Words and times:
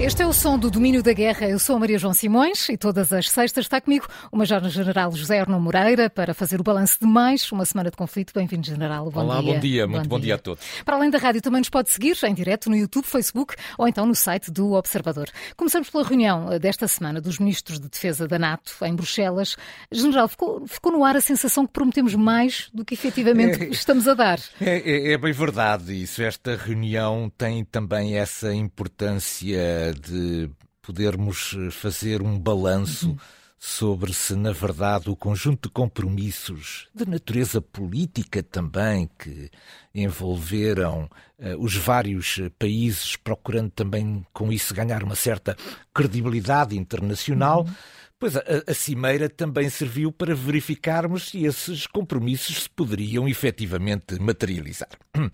Este 0.00 0.22
é 0.22 0.26
o 0.26 0.32
som 0.32 0.58
do 0.58 0.70
Domínio 0.70 1.02
da 1.02 1.12
Guerra. 1.12 1.46
Eu 1.46 1.58
sou 1.58 1.76
a 1.76 1.78
Maria 1.78 1.98
João 1.98 2.14
Simões 2.14 2.70
e 2.70 2.76
todas 2.78 3.12
as 3.12 3.28
sextas 3.28 3.66
está 3.66 3.82
comigo 3.82 4.06
o 4.32 4.36
Major-General 4.38 5.12
José 5.12 5.38
Arno 5.38 5.60
Moreira 5.60 6.08
para 6.08 6.32
fazer 6.32 6.58
o 6.58 6.62
balanço 6.64 6.96
de 7.02 7.06
mais 7.06 7.52
uma 7.52 7.66
semana 7.66 7.90
de 7.90 7.98
conflito. 7.98 8.32
Bem-vindo, 8.34 8.66
General. 8.66 9.10
Bom 9.10 9.20
Olá, 9.20 9.42
dia. 9.42 9.52
bom 9.52 9.60
dia. 9.60 9.86
Muito 9.86 10.02
bom, 10.04 10.16
bom 10.16 10.18
dia. 10.18 10.28
dia. 10.28 10.34
a 10.36 10.38
todos. 10.38 10.64
Para 10.86 10.96
além 10.96 11.10
da 11.10 11.18
rádio, 11.18 11.42
também 11.42 11.60
nos 11.60 11.68
pode 11.68 11.90
seguir 11.90 12.16
em 12.24 12.32
direto 12.32 12.70
no 12.70 12.76
YouTube, 12.76 13.04
Facebook 13.04 13.54
ou 13.76 13.86
então 13.86 14.06
no 14.06 14.14
site 14.14 14.50
do 14.50 14.72
Observador. 14.72 15.28
Começamos 15.54 15.90
pela 15.90 16.02
reunião 16.02 16.58
desta 16.58 16.88
semana 16.88 17.20
dos 17.20 17.38
ministros 17.38 17.78
de 17.78 17.86
defesa 17.86 18.26
da 18.26 18.38
NATO 18.38 18.74
em 18.82 18.94
Bruxelas. 18.94 19.54
General, 19.92 20.28
ficou, 20.28 20.66
ficou 20.66 20.92
no 20.92 21.04
ar 21.04 21.14
a 21.14 21.20
sensação 21.20 21.66
que 21.66 21.74
prometemos 21.74 22.14
mais 22.14 22.70
do 22.72 22.86
que 22.86 22.94
efetivamente 22.94 23.60
é, 23.64 23.68
estamos 23.68 24.08
a 24.08 24.14
dar. 24.14 24.40
É, 24.62 24.78
é, 24.78 25.12
é 25.12 25.18
bem 25.18 25.32
verdade 25.32 25.92
isso. 25.92 26.22
Esta 26.22 26.56
reunião 26.56 27.30
tem 27.36 27.66
também 27.66 28.16
essa 28.16 28.54
importância 28.54 29.90
de 30.00 30.50
podermos 30.82 31.56
eh, 31.56 31.70
fazer 31.70 32.22
um 32.22 32.38
balanço 32.38 33.10
uhum. 33.10 33.16
sobre 33.58 34.12
se, 34.12 34.34
na 34.34 34.52
verdade, 34.52 35.10
o 35.10 35.16
conjunto 35.16 35.68
de 35.68 35.72
compromissos 35.72 36.88
de 36.94 37.06
natureza 37.06 37.60
política 37.60 38.42
também 38.42 39.08
que 39.18 39.50
envolveram 39.94 41.08
uh, 41.38 41.56
os 41.58 41.76
vários 41.76 42.38
eh, 42.40 42.50
países, 42.58 43.16
procurando 43.16 43.70
também 43.70 44.26
com 44.32 44.52
isso 44.52 44.74
ganhar 44.74 45.02
uma 45.02 45.14
certa 45.14 45.56
credibilidade 45.92 46.76
internacional. 46.76 47.62
Uhum 47.62 47.74
Pois 48.20 48.36
a, 48.36 48.42
a, 48.66 48.74
Cimeira 48.74 49.30
também 49.30 49.70
serviu 49.70 50.12
para 50.12 50.34
verificarmos 50.34 51.30
se 51.30 51.46
esses 51.46 51.86
compromissos 51.86 52.64
se 52.64 52.68
poderiam 52.68 53.26
efetivamente 53.26 54.20
materializar. 54.20 54.90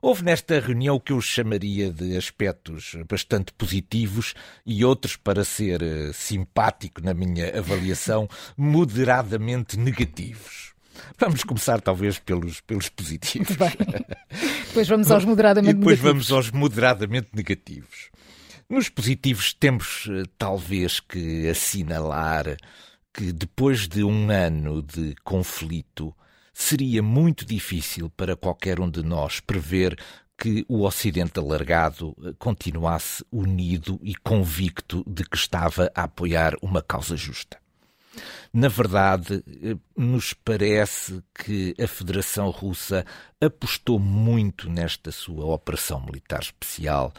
Houve 0.00 0.24
nesta 0.24 0.58
reunião 0.58 0.96
o 0.96 1.00
que 1.00 1.12
eu 1.12 1.20
chamaria 1.20 1.92
de 1.92 2.16
aspectos 2.16 2.96
bastante 3.06 3.52
positivos 3.52 4.32
e 4.64 4.82
outros, 4.82 5.16
para 5.16 5.44
ser 5.44 5.82
uh, 5.82 6.14
simpático 6.14 7.02
na 7.02 7.12
minha 7.12 7.58
avaliação, 7.58 8.26
moderadamente 8.56 9.78
negativos. 9.78 10.72
Vamos 11.18 11.44
começar, 11.44 11.78
talvez, 11.82 12.18
pelos, 12.18 12.62
pelos 12.62 12.88
positivos. 12.88 13.54
Depois 14.68 14.88
vamos 14.88 15.10
aos 15.10 15.24
moderadamente 15.26 15.76
depois 15.76 16.00
negativos. 16.00 16.24
Depois 16.24 16.28
vamos 16.30 16.32
aos 16.32 16.50
moderadamente 16.50 17.28
negativos. 17.34 18.10
Nos 18.70 18.88
positivos 18.88 19.52
temos 19.52 20.06
eh, 20.08 20.22
talvez 20.38 21.00
que 21.00 21.48
assinalar 21.48 22.56
que 23.12 23.32
depois 23.32 23.88
de 23.88 24.04
um 24.04 24.30
ano 24.30 24.80
de 24.80 25.16
conflito 25.24 26.14
seria 26.52 27.02
muito 27.02 27.44
difícil 27.44 28.08
para 28.10 28.36
qualquer 28.36 28.78
um 28.78 28.88
de 28.88 29.02
nós 29.02 29.40
prever 29.40 29.98
que 30.38 30.64
o 30.68 30.84
Ocidente 30.84 31.40
alargado 31.40 32.16
eh, 32.22 32.32
continuasse 32.38 33.24
unido 33.32 33.98
e 34.04 34.14
convicto 34.14 35.02
de 35.04 35.24
que 35.24 35.36
estava 35.36 35.90
a 35.92 36.04
apoiar 36.04 36.54
uma 36.62 36.80
causa 36.80 37.16
justa. 37.16 37.58
Na 38.52 38.68
verdade, 38.68 39.42
eh, 39.64 39.76
nos 39.96 40.32
parece 40.32 41.20
que 41.34 41.74
a 41.76 41.88
Federação 41.88 42.48
Russa 42.50 43.04
apostou 43.40 43.98
muito 43.98 44.70
nesta 44.70 45.10
sua 45.10 45.44
operação 45.46 46.00
militar 46.06 46.40
especial 46.40 47.12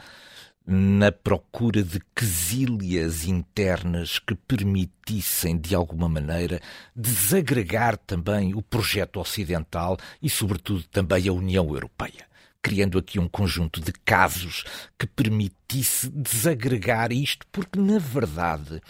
na 0.66 1.12
procura 1.12 1.84
de 1.84 2.00
quesílias 2.16 3.26
internas 3.26 4.20
que 4.20 4.36
permitissem, 4.36 5.58
de 5.58 5.74
alguma 5.74 6.08
maneira, 6.08 6.62
desagregar 6.96 7.98
também 7.98 8.54
o 8.54 8.62
projeto 8.62 9.20
ocidental 9.20 9.98
e, 10.22 10.30
sobretudo, 10.30 10.84
também 10.84 11.28
a 11.28 11.34
União 11.34 11.68
Europeia. 11.68 12.30
Criando 12.62 13.00
aqui 13.00 13.20
um 13.20 13.28
conjunto 13.28 13.82
de 13.82 13.92
casos 13.92 14.64
que 14.98 15.08
permitisse 15.08 16.10
desagregar 16.10 17.12
isto, 17.12 17.46
porque, 17.52 17.80
na 17.80 17.98
verdade, 17.98 18.82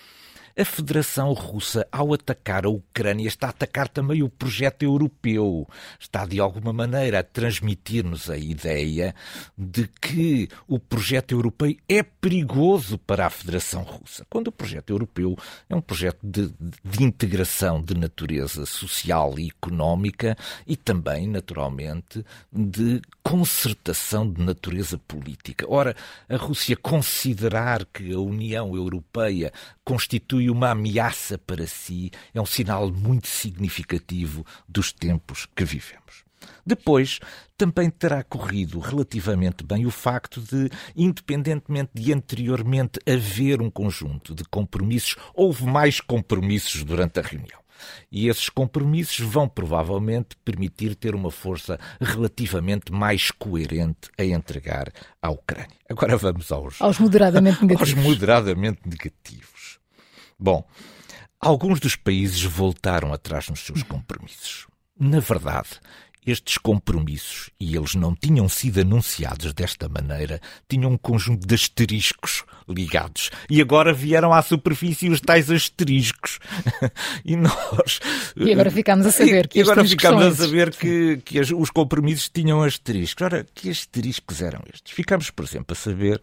a 0.57 0.65
Federação 0.65 1.33
Russa, 1.33 1.87
ao 1.91 2.13
atacar 2.13 2.65
a 2.65 2.69
Ucrânia, 2.69 3.27
está 3.27 3.47
a 3.47 3.49
atacar 3.51 3.87
também 3.87 4.21
o 4.21 4.29
projeto 4.29 4.83
europeu. 4.83 5.67
Está, 5.99 6.25
de 6.25 6.39
alguma 6.39 6.73
maneira, 6.73 7.19
a 7.19 7.23
transmitir-nos 7.23 8.29
a 8.29 8.37
ideia 8.37 9.15
de 9.57 9.87
que 9.87 10.47
o 10.67 10.79
projeto 10.79 11.31
europeu 11.31 11.75
é 11.87 12.03
perigoso 12.03 12.97
para 12.97 13.25
a 13.25 13.29
Federação 13.29 13.83
Russa, 13.83 14.25
quando 14.29 14.47
o 14.47 14.51
projeto 14.51 14.91
europeu 14.91 15.37
é 15.69 15.75
um 15.75 15.81
projeto 15.81 16.19
de, 16.23 16.51
de 16.83 17.03
integração 17.03 17.81
de 17.81 17.95
natureza 17.95 18.65
social 18.65 19.39
e 19.39 19.47
económica 19.47 20.37
e 20.67 20.75
também, 20.75 21.27
naturalmente, 21.27 22.23
de 22.51 23.01
concertação 23.23 24.31
de 24.31 24.43
natureza 24.43 24.97
política. 24.97 25.65
Ora, 25.67 25.95
a 26.27 26.35
Rússia 26.35 26.75
considerar 26.75 27.85
que 27.85 28.13
a 28.13 28.19
União 28.19 28.75
Europeia 28.75 29.51
constitui 29.83 30.49
uma 30.51 30.69
ameaça 30.69 31.37
para 31.37 31.65
si 31.65 32.11
é 32.33 32.41
um 32.41 32.45
sinal 32.45 32.91
muito 32.91 33.27
significativo 33.27 34.45
dos 34.67 34.91
tempos 34.91 35.47
que 35.55 35.65
vivemos. 35.65 36.23
Depois, 36.65 37.19
também 37.57 37.89
terá 37.89 38.23
corrido 38.23 38.79
relativamente 38.79 39.63
bem 39.63 39.85
o 39.85 39.91
facto 39.91 40.41
de, 40.41 40.69
independentemente 40.95 41.91
de 41.93 42.13
anteriormente 42.13 42.99
haver 43.07 43.61
um 43.61 43.69
conjunto 43.69 44.33
de 44.33 44.43
compromissos, 44.45 45.15
houve 45.33 45.65
mais 45.65 45.99
compromissos 45.99 46.83
durante 46.83 47.19
a 47.19 47.23
reunião. 47.23 47.61
E 48.11 48.27
esses 48.27 48.47
compromissos 48.49 49.19
vão 49.19 49.47
provavelmente 49.47 50.35
permitir 50.45 50.95
ter 50.95 51.15
uma 51.15 51.31
força 51.31 51.79
relativamente 51.99 52.91
mais 52.91 53.31
coerente 53.31 54.09
a 54.17 54.23
entregar 54.23 54.91
à 55.21 55.31
Ucrânia. 55.31 55.77
Agora 55.89 56.15
vamos 56.17 56.51
aos, 56.51 56.79
aos 56.81 56.99
moderadamente 56.99 57.61
negativos. 57.65 57.97
Aos 57.97 58.05
moderadamente 58.05 58.81
negativos. 58.85 59.60
Bom, 60.41 60.67
alguns 61.39 61.79
dos 61.79 61.95
países 61.95 62.41
voltaram 62.41 63.13
atrás 63.13 63.47
nos 63.47 63.59
seus 63.59 63.83
compromissos. 63.83 64.65
Na 64.99 65.19
verdade, 65.19 65.79
estes 66.25 66.57
compromissos, 66.57 67.51
e 67.59 67.75
eles 67.75 67.93
não 67.93 68.15
tinham 68.15 68.49
sido 68.49 68.81
anunciados 68.81 69.53
desta 69.53 69.87
maneira, 69.87 70.41
tinham 70.67 70.91
um 70.91 70.97
conjunto 70.97 71.45
de 71.45 71.53
asteriscos 71.53 72.43
ligados. 72.67 73.29
E 73.47 73.61
agora 73.61 73.93
vieram 73.93 74.33
à 74.33 74.41
superfície 74.41 75.09
os 75.09 75.21
tais 75.21 75.51
asteriscos. 75.51 76.39
e 77.23 77.35
nós. 77.35 77.99
E 78.35 78.51
agora 78.51 78.71
ficámos 78.71 79.05
a 79.05 79.11
saber 79.11 79.47
que 79.47 79.59
E 79.59 79.61
agora 79.61 79.85
ficámos 79.85 80.25
a 80.25 80.31
saber 80.35 80.75
que, 80.75 81.17
que 81.23 81.39
os 81.39 81.69
compromissos 81.69 82.29
tinham 82.29 82.63
asteriscos. 82.63 83.23
Ora, 83.23 83.45
que 83.53 83.69
asteriscos 83.69 84.41
eram 84.41 84.61
estes? 84.73 84.91
Ficámos, 84.91 85.29
por 85.29 85.45
exemplo, 85.45 85.73
a 85.73 85.75
saber 85.75 86.19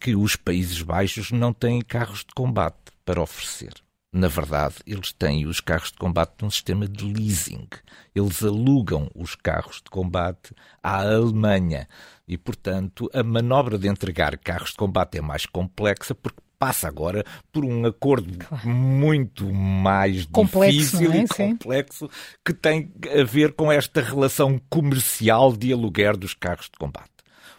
que 0.00 0.14
os 0.14 0.36
Países 0.36 0.82
Baixos 0.82 1.30
não 1.30 1.52
têm 1.52 1.80
carros 1.80 2.20
de 2.20 2.34
combate 2.34 2.92
para 3.04 3.22
oferecer. 3.22 3.72
Na 4.12 4.28
verdade, 4.28 4.76
eles 4.86 5.12
têm 5.12 5.46
os 5.46 5.60
carros 5.60 5.92
de 5.92 5.98
combate 5.98 6.36
num 6.40 6.50
sistema 6.50 6.88
de 6.88 7.04
leasing. 7.04 7.68
Eles 8.14 8.42
alugam 8.42 9.10
os 9.14 9.34
carros 9.34 9.76
de 9.76 9.90
combate 9.90 10.54
à 10.82 11.02
Alemanha. 11.02 11.86
E, 12.26 12.38
portanto, 12.38 13.10
a 13.12 13.22
manobra 13.22 13.78
de 13.78 13.88
entregar 13.88 14.38
carros 14.38 14.70
de 14.70 14.76
combate 14.76 15.18
é 15.18 15.20
mais 15.20 15.44
complexa 15.44 16.14
porque 16.14 16.40
passa 16.58 16.88
agora 16.88 17.24
por 17.52 17.64
um 17.64 17.84
acordo 17.84 18.38
claro. 18.38 18.68
muito 18.68 19.52
mais 19.52 20.24
complexo, 20.26 20.72
difícil 20.72 21.12
é? 21.12 21.18
e 21.18 21.28
complexo 21.28 22.06
Sim. 22.06 22.36
que 22.44 22.54
tem 22.54 22.92
a 23.20 23.22
ver 23.22 23.52
com 23.52 23.70
esta 23.70 24.00
relação 24.00 24.58
comercial 24.70 25.54
de 25.54 25.72
aluguer 25.72 26.16
dos 26.16 26.32
carros 26.32 26.66
de 26.66 26.78
combate. 26.78 27.15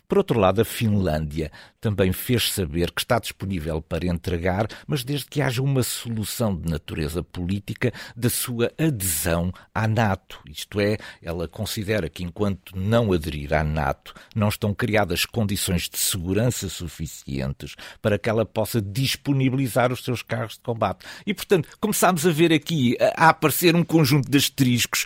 Por 0.07 0.17
outro 0.19 0.39
lado, 0.39 0.61
a 0.61 0.65
Finlândia 0.65 1.51
também 1.81 2.13
fez 2.13 2.53
saber 2.53 2.91
que 2.91 3.01
está 3.01 3.19
disponível 3.19 3.81
para 3.81 4.07
entregar, 4.07 4.67
mas 4.87 5.03
desde 5.03 5.25
que 5.25 5.41
haja 5.41 5.61
uma 5.61 5.83
solução 5.83 6.55
de 6.55 6.69
natureza 6.69 7.21
política 7.21 7.91
da 8.15 8.29
sua 8.29 8.71
adesão 8.77 9.51
à 9.75 9.85
NATO. 9.85 10.39
Isto 10.49 10.79
é, 10.79 10.97
ela 11.21 11.45
considera 11.47 12.09
que 12.09 12.23
enquanto 12.23 12.77
não 12.77 13.11
aderir 13.11 13.53
à 13.53 13.65
NATO, 13.65 14.13
não 14.33 14.47
estão 14.47 14.73
criadas 14.73 15.25
condições 15.25 15.89
de 15.89 15.97
segurança 15.97 16.69
suficientes 16.69 17.75
para 18.01 18.17
que 18.17 18.29
ela 18.29 18.45
possa 18.45 18.81
disponibilizar 18.81 19.91
os 19.91 20.03
seus 20.05 20.21
carros 20.21 20.53
de 20.53 20.61
combate. 20.61 21.05
E, 21.25 21.33
portanto, 21.33 21.67
começámos 21.81 22.25
a 22.25 22.31
ver 22.31 22.53
aqui 22.53 22.95
a 23.17 23.27
aparecer 23.29 23.75
um 23.75 23.83
conjunto 23.83 24.31
de 24.31 24.37
asteriscos 24.37 25.05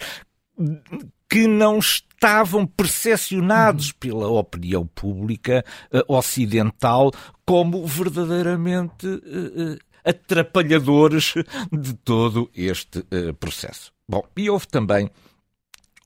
que 1.28 1.48
não 1.48 1.80
estavam 2.22 2.68
percepcionados 2.68 3.92
pela 3.92 4.28
opinião 4.28 4.86
pública 4.86 5.66
uh, 5.92 6.16
ocidental 6.16 7.12
como 7.44 7.84
verdadeiramente 7.88 9.08
uh, 9.08 9.80
atrapalhadores 10.06 11.34
de 11.72 11.94
todo 11.96 12.50
este 12.56 13.04
processo. 13.40 13.92
Bom, 14.08 14.24
e 14.36 14.50
houve 14.50 14.68
também 14.68 15.10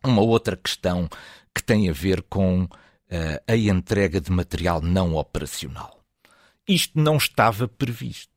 uma 0.04 0.22
outra 0.22 0.58
questão 0.58 1.10
que 1.54 1.64
tem 1.64 1.90
a 1.90 1.94
ver 1.94 2.22
com 2.24 2.68
a 3.48 3.56
entrega 3.56 4.20
de 4.20 4.30
material 4.30 4.82
não 4.82 5.16
operacional. 5.16 6.02
Isto 6.68 7.00
não 7.00 7.16
estava 7.16 7.70
previsto 7.70 8.35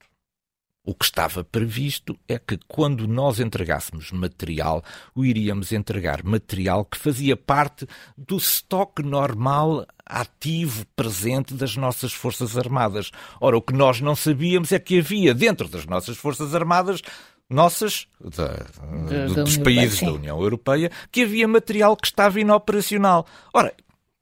O 0.89 0.95
que 0.95 1.05
estava 1.05 1.45
previsto 1.45 2.19
é 2.27 2.39
que 2.39 2.59
quando 2.67 3.07
nós 3.07 3.41
entregássemos 3.41 4.11
material, 4.11 4.83
o 5.15 5.23
iríamos 5.23 5.71
entregar 5.71 6.25
material 6.25 6.83
que 6.83 6.97
fazia 6.97 7.37
parte 7.37 7.87
do 8.17 8.39
estoque 8.39 9.03
normal 9.03 9.87
ativo, 10.07 10.87
presente 10.97 11.53
das 11.53 11.77
nossas 11.77 12.15
Forças 12.15 12.57
Armadas. 12.57 13.11
Ora, 13.39 13.59
o 13.59 13.61
que 13.61 13.75
nós 13.75 14.01
não 14.01 14.17
sabíamos 14.17 14.73
é 14.73 14.79
que 14.79 15.01
havia 15.01 15.35
dentro 15.35 15.69
das 15.69 15.85
nossas 15.85 16.17
Forças 16.17 16.55
Armadas 16.55 17.03
nossas, 17.51 18.07
da, 18.19 18.47
da, 18.47 19.43
dos 19.43 19.59
países 19.59 20.01
da 20.01 20.13
União 20.13 20.41
Europeia, 20.41 20.91
que 21.13 21.23
havia 21.23 21.47
material 21.47 21.99
que 21.99 22.07
estava 22.07 22.41
inoperacional. 22.41 23.27
Ora, 23.53 23.75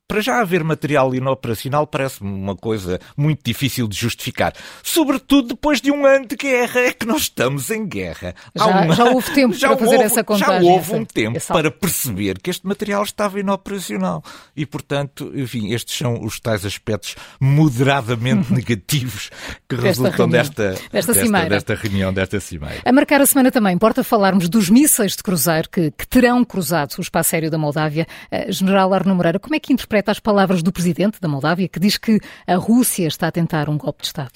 para 0.08 0.20
já 0.20 0.41
haver 0.41 0.62
material 0.62 1.14
inoperacional 1.14 1.87
parece-me 1.87 2.31
uma 2.31 2.55
coisa 2.55 3.00
muito 3.17 3.41
difícil 3.44 3.88
de 3.88 3.97
justificar. 3.97 4.53
Sobretudo 4.82 5.49
depois 5.49 5.81
de 5.81 5.91
um 5.91 6.06
ano 6.06 6.26
de 6.26 6.37
guerra. 6.37 6.81
É 6.81 6.93
que 6.93 7.06
nós 7.06 7.23
estamos 7.23 7.70
em 7.70 7.87
guerra. 7.87 8.35
Já, 8.55 8.67
uma... 8.67 8.94
já 8.94 9.05
houve 9.05 9.31
tempo 9.32 9.55
já 9.58 9.69
para 9.69 9.79
fazer 9.79 9.97
houve, 9.97 10.05
essa 10.05 10.25
contagem. 10.25 10.64
Já 10.64 10.73
houve 10.73 10.94
um 10.94 11.05
tempo 11.05 11.41
para 11.49 11.70
perceber 11.70 12.38
que 12.41 12.50
este 12.50 12.67
material 12.67 13.03
estava 13.03 13.41
inoperacional. 13.41 14.23
E, 14.56 14.64
portanto, 14.64 15.32
enfim, 15.35 15.73
estes 15.73 15.97
são 15.97 16.23
os 16.23 16.38
tais 16.38 16.64
aspectos 16.64 17.17
moderadamente 17.41 18.52
negativos 18.55 19.31
que 19.69 19.75
resultam 19.75 20.29
desta, 20.29 20.70
desta, 20.93 21.12
desta, 21.14 21.49
desta, 21.49 21.75
reunião, 21.75 22.12
desta 22.12 22.38
cimeira. 22.38 22.81
A 22.85 22.93
marcar 22.93 23.20
a 23.20 23.26
semana 23.26 23.50
também, 23.50 23.75
importa 23.75 24.05
falarmos 24.05 24.49
dos 24.49 24.70
mísseis 24.70 25.17
de 25.17 25.23
cruzeiro 25.23 25.69
que, 25.69 25.91
que 25.91 26.06
terão 26.06 26.44
cruzado 26.44 26.94
o 26.99 27.00
espaço 27.00 27.35
aéreo 27.35 27.50
da 27.50 27.59
Moldávia. 27.59 28.06
Uh, 28.31 28.52
General 28.52 28.93
Arno 28.94 29.14
Moreira, 29.14 29.38
como 29.38 29.55
é 29.55 29.61
que 29.61 29.73
interpreta 29.73 29.96
interpreta 29.97 30.11
as 30.11 30.21
palavras 30.21 30.63
do 30.63 30.73
presidente 30.73 31.19
da 31.21 31.29
Moldávia, 31.29 31.69
que 31.69 31.81
diz 31.81 31.97
que 31.97 32.21
a 32.47 32.57
Rússia 32.57 33.07
está 33.07 33.29
a 33.29 33.33
tentar 33.33 33.71
um 33.71 33.79
golpe 33.79 34.03
de 34.03 34.09
Estado? 34.09 34.33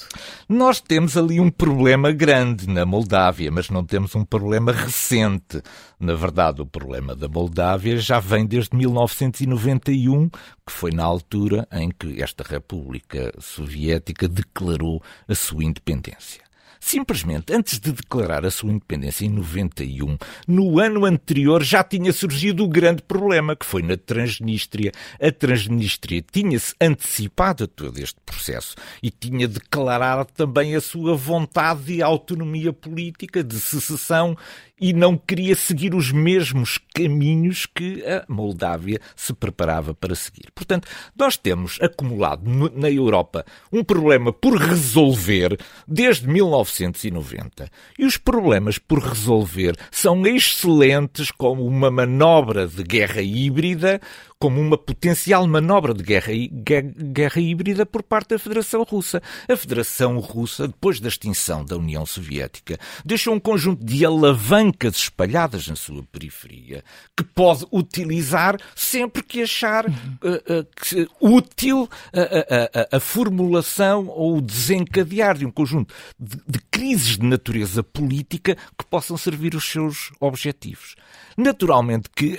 Nós 0.49 0.81
temos 0.81 1.17
ali 1.17 1.39
um 1.39 1.51
problema 1.51 2.13
grande 2.13 2.67
na 2.67 2.87
Moldávia, 2.87 3.51
mas 3.51 3.69
não 3.69 3.85
temos 3.85 4.15
um 4.15 4.25
problema 4.25 4.73
recente. 4.73 5.63
Na 5.99 6.15
verdade, 6.15 6.63
o 6.63 6.67
problema 6.67 7.15
da 7.15 7.29
Moldávia 7.29 7.99
já 7.99 8.19
vem 8.19 8.47
desde 8.47 8.75
1991, 8.75 10.29
que 10.31 10.73
foi 10.73 10.93
na 10.93 11.05
altura 11.05 11.69
em 11.73 11.91
que 11.91 12.23
esta 12.23 12.43
República 12.43 13.33
Soviética 13.39 14.27
declarou 14.27 15.03
a 15.29 15.35
sua 15.35 15.65
independência. 15.65 16.50
Simplesmente, 16.81 17.53
antes 17.53 17.79
de 17.79 17.93
declarar 17.93 18.45
a 18.45 18.51
sua 18.51 18.73
independência 18.73 19.27
em 19.27 19.29
91, 19.29 20.17
no 20.49 20.81
ano 20.81 21.05
anterior 21.05 21.63
já 21.63 21.85
tinha 21.85 22.11
surgido 22.11 22.65
o 22.65 22.69
grande 22.69 23.03
problema, 23.03 23.55
que 23.55 23.67
foi 23.67 23.83
na 23.83 23.99
Transnistria. 23.99 24.91
A 25.21 25.31
Transnistria 25.31 26.25
tinha-se 26.33 26.75
antecipado 26.81 27.65
a 27.65 27.67
todo 27.67 27.99
este 27.99 28.19
processo 28.25 28.75
e 29.03 29.11
tinha 29.11 29.47
declarado 29.47 30.31
também 30.33 30.75
a 30.75 30.81
sua 30.81 31.15
vontade 31.15 31.85
de 31.85 32.03
autonomia 32.03 32.73
política, 32.73 33.45
de 33.45 33.61
secessão 33.61 34.37
e 34.81 34.93
não 34.93 35.17
queria 35.17 35.55
seguir 35.55 35.95
os 35.95 36.11
mesmos 36.11 36.79
caminhos 36.95 37.67
que 37.67 38.03
a 38.07 38.25
Moldávia 38.29 39.01
se 39.15 39.33
preparava 39.33 39.95
para 39.95 40.15
seguir. 40.15 40.51
Portanto, 40.55 40.89
nós 41.17 41.37
temos 41.37 41.79
acumulado 41.81 42.43
na 42.75 42.91
Europa 42.91 43.45
um 43.73 43.85
problema 43.85 44.33
por 44.33 44.57
resolver 44.57 45.59
desde 45.87 46.27
1990. 46.27 47.71
E 47.99 48.05
os 48.05 48.17
problemas 48.17 48.79
por 48.79 49.01
resolver 49.01 49.77
são 49.91 50.27
excelentes 50.27 51.31
como 51.31 51.67
uma 51.67 51.91
manobra 51.91 52.67
de 52.67 52.83
guerra 52.83 53.21
híbrida, 53.21 54.01
como 54.41 54.59
uma 54.59 54.79
potencial 54.79 55.47
manobra 55.47 55.93
de 55.93 56.03
guerra, 56.03 56.33
guerra 56.33 57.41
híbrida 57.43 57.85
por 57.85 58.03
parte 58.03 58.31
da 58.31 58.39
Federação 58.39 58.83
Russa. 58.85 59.23
A 59.47 59.55
Federação 59.55 60.19
Russa, 60.19 60.67
depois 60.67 60.99
da 60.99 61.09
extinção 61.09 61.63
da 61.63 61.77
União 61.77 62.07
Soviética, 62.07 62.79
deixou 63.05 63.35
um 63.35 63.39
conjunto 63.39 63.85
de 63.85 64.03
alavancas 64.03 64.97
espalhadas 64.97 65.69
na 65.69 65.77
sua 65.77 66.03
periferia 66.05 66.83
que 67.15 67.23
pode 67.23 67.67
utilizar 67.71 68.57
sempre 68.75 69.23
que 69.23 69.43
achar 69.43 69.87
uh, 69.87 69.91
uh, 69.91 70.67
que, 70.75 71.07
útil 71.21 71.87
a, 72.11 72.95
a, 72.95 72.97
a, 72.97 73.01
formulação 73.01 74.07
ou 74.07 74.39
o 74.39 74.41
desencadear 74.41 75.37
de 75.37 75.45
um 75.45 75.51
conjunto 75.51 75.95
de, 76.19 76.39
de 76.49 76.59
crises 76.71 77.19
de 77.19 77.27
natureza 77.27 77.83
política 77.83 78.57
que 78.79 78.87
possam 78.87 79.19
servir 79.19 79.55
os 79.55 79.71
seus 79.71 80.11
objetivos. 80.19 80.95
Naturalmente 81.37 82.09
que 82.15 82.39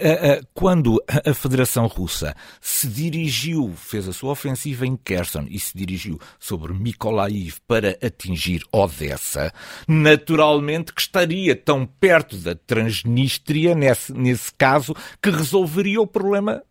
quando 0.53 1.01
a 1.07 1.33
Federação 1.33 1.88
Russa 1.92 2.36
se 2.60 2.88
dirigiu, 2.88 3.74
fez 3.76 4.08
a 4.08 4.14
sua 4.14 4.32
ofensiva 4.32 4.86
em 4.86 4.96
Kherson 4.96 5.46
e 5.50 5.60
se 5.60 5.78
dirigiu 5.78 6.20
sobre 6.40 6.74
Mykolaiv 6.74 7.58
para 7.68 7.98
atingir 8.02 8.64
Odessa, 8.72 9.54
naturalmente 9.88 10.94
que 10.94 11.02
estaria 11.02 11.56
tão 11.56 11.86
perto 11.86 12.38
da 12.38 12.56
Transnistria, 12.56 13.76
nesse, 13.76 14.14
nesse 14.14 14.52
caso, 14.54 14.96
que 15.22 15.30
resolveria 15.30 16.02
o 16.02 16.08
problema 16.08 16.64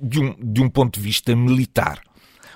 de 0.00 0.20
um, 0.20 0.34
de 0.38 0.62
um 0.62 0.68
ponto 0.68 0.98
de 0.98 1.04
vista 1.04 1.34
militar. 1.34 2.00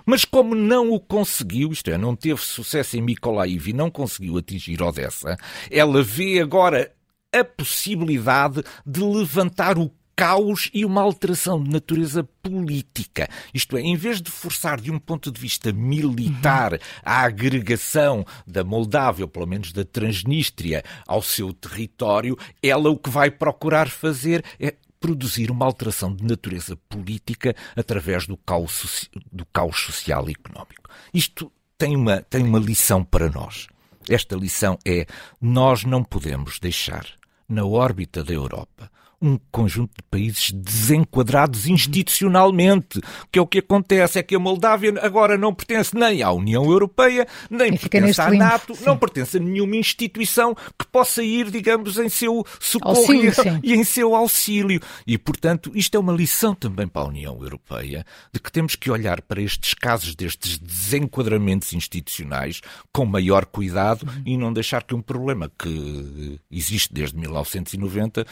Mas 0.06 0.24
como 0.24 0.54
não 0.54 0.90
o 0.90 0.98
conseguiu, 0.98 1.70
isto 1.70 1.90
é, 1.90 1.98
não 1.98 2.16
teve 2.16 2.40
sucesso 2.40 2.96
em 2.96 3.02
Mykolaiv 3.02 3.68
e 3.68 3.72
não 3.74 3.90
conseguiu 3.90 4.38
atingir 4.38 4.82
Odessa, 4.82 5.36
ela 5.70 6.02
vê 6.02 6.40
agora 6.40 6.90
a 7.32 7.44
possibilidade 7.44 8.62
de 8.86 9.00
levantar 9.02 9.76
o 9.76 9.90
caos 10.18 10.68
e 10.74 10.84
uma 10.84 11.00
alteração 11.00 11.62
de 11.62 11.70
natureza 11.70 12.24
política. 12.42 13.28
Isto 13.54 13.76
é, 13.76 13.82
em 13.82 13.94
vez 13.94 14.20
de 14.20 14.32
forçar 14.32 14.80
de 14.80 14.90
um 14.90 14.98
ponto 14.98 15.30
de 15.30 15.40
vista 15.40 15.72
militar 15.72 16.80
a 17.04 17.22
agregação 17.22 18.26
da 18.44 18.64
Moldávia, 18.64 19.26
ou 19.26 19.28
pelo 19.28 19.46
menos 19.46 19.70
da 19.70 19.84
Transnistria, 19.84 20.82
ao 21.06 21.22
seu 21.22 21.52
território, 21.52 22.36
ela 22.60 22.90
o 22.90 22.98
que 22.98 23.08
vai 23.08 23.30
procurar 23.30 23.88
fazer 23.88 24.44
é 24.58 24.74
produzir 24.98 25.52
uma 25.52 25.64
alteração 25.64 26.12
de 26.12 26.24
natureza 26.24 26.76
política 26.88 27.54
através 27.76 28.26
do 28.26 28.36
caos, 28.36 29.08
do 29.30 29.46
caos 29.46 29.78
social 29.78 30.28
e 30.28 30.32
económico. 30.32 30.90
Isto 31.14 31.52
tem 31.78 31.94
uma, 31.94 32.22
tem 32.22 32.42
uma 32.42 32.58
lição 32.58 33.04
para 33.04 33.30
nós. 33.30 33.68
Esta 34.08 34.34
lição 34.34 34.76
é: 34.84 35.06
nós 35.40 35.84
não 35.84 36.02
podemos 36.02 36.58
deixar 36.58 37.06
na 37.48 37.64
órbita 37.64 38.24
da 38.24 38.32
Europa 38.32 38.90
um 39.20 39.38
conjunto 39.50 39.92
de 39.96 40.02
países 40.10 40.52
desenquadrados 40.52 41.66
institucionalmente, 41.66 43.00
que 43.32 43.38
é 43.38 43.42
o 43.42 43.46
que 43.46 43.58
acontece, 43.58 44.18
é 44.18 44.22
que 44.22 44.34
a 44.34 44.38
Moldávia 44.38 44.94
agora 45.02 45.36
não 45.36 45.52
pertence 45.52 45.94
nem 45.94 46.22
à 46.22 46.30
União 46.30 46.64
Europeia, 46.64 47.26
nem 47.50 47.74
e 47.74 47.78
pertence 47.78 48.20
à 48.20 48.30
NATO, 48.30 48.76
não 48.86 48.96
pertence 48.96 49.36
a 49.36 49.40
nenhuma 49.40 49.76
instituição 49.76 50.54
que 50.54 50.86
possa 50.86 51.22
ir, 51.22 51.50
digamos, 51.50 51.98
em 51.98 52.08
seu 52.08 52.44
socorro 52.60 52.98
auxílio, 52.98 53.32
e, 53.62 53.72
e 53.72 53.74
em 53.74 53.84
seu 53.84 54.14
auxílio. 54.14 54.80
E, 55.06 55.18
portanto, 55.18 55.72
isto 55.74 55.96
é 55.96 56.00
uma 56.00 56.12
lição 56.12 56.54
também 56.54 56.86
para 56.86 57.02
a 57.02 57.08
União 57.08 57.42
Europeia, 57.42 58.04
de 58.32 58.40
que 58.40 58.52
temos 58.52 58.76
que 58.76 58.90
olhar 58.90 59.20
para 59.22 59.42
estes 59.42 59.74
casos 59.74 60.14
destes 60.14 60.58
desenquadramentos 60.58 61.72
institucionais 61.72 62.60
com 62.92 63.04
maior 63.04 63.46
cuidado 63.46 64.06
uhum. 64.06 64.22
e 64.24 64.36
não 64.36 64.52
deixar 64.52 64.84
que 64.84 64.94
um 64.94 65.02
problema 65.02 65.50
que 65.58 66.40
existe 66.50 66.92
desde 66.92 67.16
1990 67.16 68.24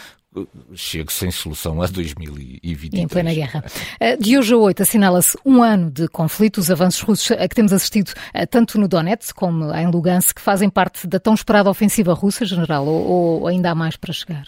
chegue 0.75 1.13
sem 1.13 1.31
solução 1.31 1.81
a 1.81 1.87
2023. 1.87 3.05
em 3.05 3.09
plena 3.09 3.33
guerra. 3.33 3.65
Eh, 4.01 4.17
de 4.17 4.39
hoje 4.39 4.55
a 4.55 4.57
8 4.57 4.83
assinala-se 4.83 5.39
um 5.45 5.63
ano 5.63 5.91
de 5.91 6.09
conflito. 6.09 6.59
Os 6.59 6.71
avanços 6.71 7.01
russos 7.01 7.31
a 7.31 7.49
que 7.49 7.55
temos 7.55 7.73
assistido 7.73 8.13
eh, 8.35 8.47
tanto 8.47 8.79
no 8.79 8.89
Donetsk 8.89 9.35
como 9.35 9.73
em 9.75 9.87
Lugansk 9.87 10.41
fazem 10.41 10.69
parte 10.69 11.07
da 11.07 11.19
tão 11.19 11.35
esperada 11.35 11.71
ofensiva 11.71 12.13
russa, 12.13 12.45
general, 12.45 12.87
ou, 12.87 13.41
ou 13.41 13.47
ainda 13.47 13.71
há 13.71 13.75
mais 13.75 13.97
para 13.97 14.13
chegar? 14.13 14.47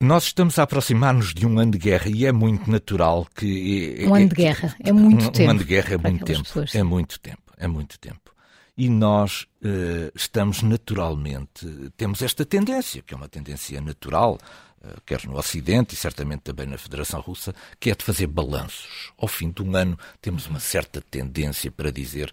Nós 0.00 0.24
estamos 0.24 0.58
a 0.58 0.64
aproximar-nos 0.64 1.32
de 1.32 1.46
um 1.46 1.58
ano 1.58 1.72
de 1.72 1.78
guerra 1.78 2.08
e 2.08 2.26
é 2.26 2.32
muito 2.32 2.70
natural 2.70 3.26
que. 3.34 4.04
Um 4.06 4.14
ano 4.14 4.28
de 4.28 4.34
guerra 4.34 4.74
é 4.84 4.92
muito 4.92 5.26
um, 5.26 5.30
tempo. 5.30 5.48
Um 5.48 5.50
ano 5.50 5.58
de 5.60 5.64
guerra 5.64 5.94
é 5.94 5.98
muito 5.98 6.24
tempo. 6.24 6.42
Pessoas. 6.42 6.74
É 6.74 6.82
muito 6.82 7.20
tempo. 7.20 7.42
É 7.56 7.66
muito 7.68 7.98
tempo 7.98 8.33
e 8.76 8.88
nós 8.88 9.42
uh, 9.62 10.10
estamos 10.14 10.62
naturalmente, 10.62 11.66
temos 11.96 12.22
esta 12.22 12.44
tendência, 12.44 13.02
que 13.02 13.14
é 13.14 13.16
uma 13.16 13.28
tendência 13.28 13.80
natural, 13.80 14.38
uh, 14.82 15.00
quer 15.06 15.24
no 15.24 15.36
Ocidente 15.38 15.94
e 15.94 15.96
certamente 15.96 16.40
também 16.40 16.66
na 16.66 16.78
Federação 16.78 17.20
Russa, 17.20 17.54
que 17.78 17.90
é 17.90 17.94
de 17.94 18.04
fazer 18.04 18.26
balanços. 18.26 19.12
Ao 19.16 19.28
fim 19.28 19.50
de 19.50 19.62
um 19.62 19.76
ano 19.76 19.98
temos 20.20 20.46
uma 20.46 20.60
certa 20.60 21.00
tendência 21.00 21.70
para 21.70 21.92
dizer 21.92 22.32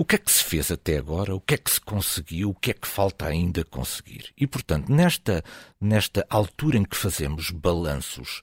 o 0.00 0.04
que 0.04 0.14
é 0.14 0.18
que 0.18 0.32
se 0.32 0.42
fez 0.42 0.70
até 0.70 0.96
agora, 0.96 1.34
o 1.34 1.40
que 1.40 1.52
é 1.52 1.58
que 1.58 1.70
se 1.70 1.80
conseguiu, 1.80 2.48
o 2.50 2.54
que 2.54 2.70
é 2.70 2.74
que 2.74 2.88
falta 2.88 3.26
ainda 3.26 3.62
conseguir. 3.64 4.32
E, 4.34 4.46
portanto, 4.46 4.90
nesta, 4.90 5.44
nesta 5.78 6.24
altura 6.30 6.78
em 6.78 6.84
que 6.84 6.96
fazemos 6.96 7.50
balanços, 7.50 8.40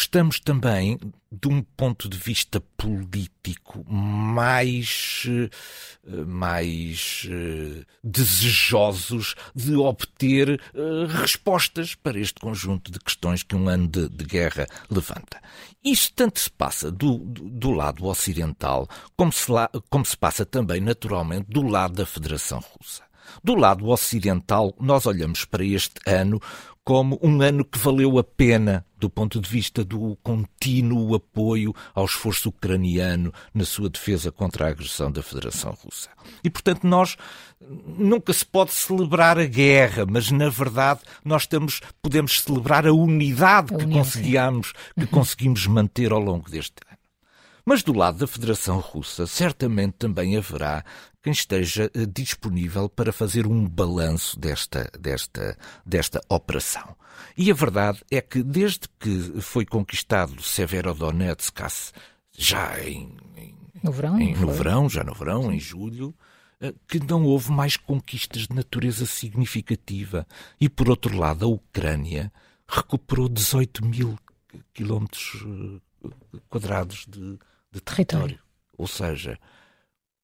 estamos 0.00 0.40
também 0.40 0.98
de 1.30 1.48
um 1.48 1.62
ponto 1.62 2.08
de 2.08 2.16
vista 2.16 2.60
político 2.76 3.84
mais, 3.88 5.24
eh, 5.28 6.24
mais 6.26 7.26
eh, 7.30 7.84
desejosos 8.02 9.36
de 9.54 9.76
obter 9.76 10.60
eh, 10.74 11.06
respostas 11.20 11.94
para 11.94 12.18
este 12.18 12.40
conjunto 12.40 12.90
de 12.90 12.98
questões 12.98 13.42
que 13.42 13.54
um 13.54 13.68
ano 13.68 13.86
de, 13.86 14.08
de 14.08 14.24
guerra 14.24 14.66
levanta. 14.90 15.40
Isto 15.84 16.14
tanto 16.14 16.40
se 16.40 16.50
passa 16.50 16.90
do, 16.90 17.18
do 17.18 17.70
lado 17.70 18.06
ocidental, 18.06 18.88
como 19.16 19.32
se, 19.32 19.50
lá, 19.50 19.70
como 19.88 20.04
se 20.04 20.16
passa 20.16 20.44
também 20.44 20.80
naturalmente 20.80 21.46
do 21.48 21.62
lado 21.62 21.94
da 21.94 22.06
Federação 22.06 22.58
Russa. 22.58 23.10
Do 23.42 23.54
lado 23.54 23.86
ocidental, 23.88 24.74
nós 24.80 25.06
olhamos 25.06 25.44
para 25.44 25.64
este 25.64 25.94
ano 26.06 26.40
como 26.84 27.18
um 27.22 27.40
ano 27.42 27.64
que 27.64 27.78
valeu 27.78 28.18
a 28.18 28.24
pena 28.24 28.84
do 28.96 29.08
ponto 29.08 29.40
de 29.40 29.48
vista 29.48 29.84
do 29.84 30.16
contínuo 30.22 31.14
apoio 31.14 31.74
ao 31.94 32.04
esforço 32.04 32.48
ucraniano 32.50 33.32
na 33.54 33.64
sua 33.64 33.88
defesa 33.88 34.30
contra 34.30 34.66
a 34.66 34.70
agressão 34.70 35.10
da 35.10 35.22
Federação 35.22 35.76
Russa. 35.82 36.10
E, 36.44 36.50
portanto, 36.50 36.86
nós 36.86 37.16
nunca 37.86 38.32
se 38.32 38.44
pode 38.44 38.72
celebrar 38.72 39.38
a 39.38 39.46
guerra, 39.46 40.04
mas 40.06 40.30
na 40.30 40.48
verdade 40.48 41.00
nós 41.24 41.42
estamos, 41.42 41.80
podemos 42.02 42.40
celebrar 42.40 42.86
a 42.86 42.92
unidade 42.92 43.74
a 43.74 43.78
que, 43.78 43.86
conseguimos, 43.86 44.72
que 44.98 45.06
conseguimos 45.08 45.66
manter 45.66 46.12
ao 46.12 46.20
longo 46.20 46.50
deste 46.50 46.76
ano. 46.86 46.98
Mas 47.64 47.82
do 47.82 47.92
lado 47.92 48.18
da 48.18 48.26
Federação 48.26 48.78
Russa, 48.78 49.26
certamente 49.26 49.92
também 49.92 50.36
haverá 50.36 50.84
quem 51.22 51.32
esteja 51.32 51.90
eh, 51.94 52.06
disponível 52.06 52.88
para 52.88 53.12
fazer 53.12 53.46
um 53.46 53.68
balanço 53.68 54.38
desta, 54.38 54.90
desta, 54.98 55.56
desta 55.84 56.20
operação. 56.28 56.96
E 57.36 57.50
a 57.50 57.54
verdade 57.54 58.02
é 58.10 58.20
que 58.20 58.42
desde 58.42 58.88
que 58.98 59.40
foi 59.40 59.64
conquistado 59.66 60.42
Severodonetsk, 60.42 61.60
já 62.36 62.82
em, 62.82 63.16
em, 63.36 63.54
no, 63.82 63.92
verão, 63.92 64.20
em, 64.20 64.34
no 64.34 64.50
verão, 64.50 64.88
já 64.88 65.04
no 65.04 65.14
verão, 65.14 65.52
em 65.52 65.60
julho, 65.60 66.14
eh, 66.60 66.74
que 66.88 66.98
não 67.00 67.24
houve 67.24 67.50
mais 67.50 67.76
conquistas 67.76 68.46
de 68.46 68.54
natureza 68.54 69.04
significativa. 69.04 70.26
E, 70.60 70.68
por 70.68 70.88
outro 70.88 71.16
lado, 71.16 71.44
a 71.44 71.48
Ucrânia 71.48 72.32
recuperou 72.66 73.28
18 73.28 73.84
mil 73.84 74.18
quilómetros 74.72 75.44
eh, 76.04 76.08
quadrados 76.48 77.06
de, 77.06 77.38
de 77.70 77.80
território. 77.80 78.38
Ou 78.76 78.86
seja, 78.86 79.38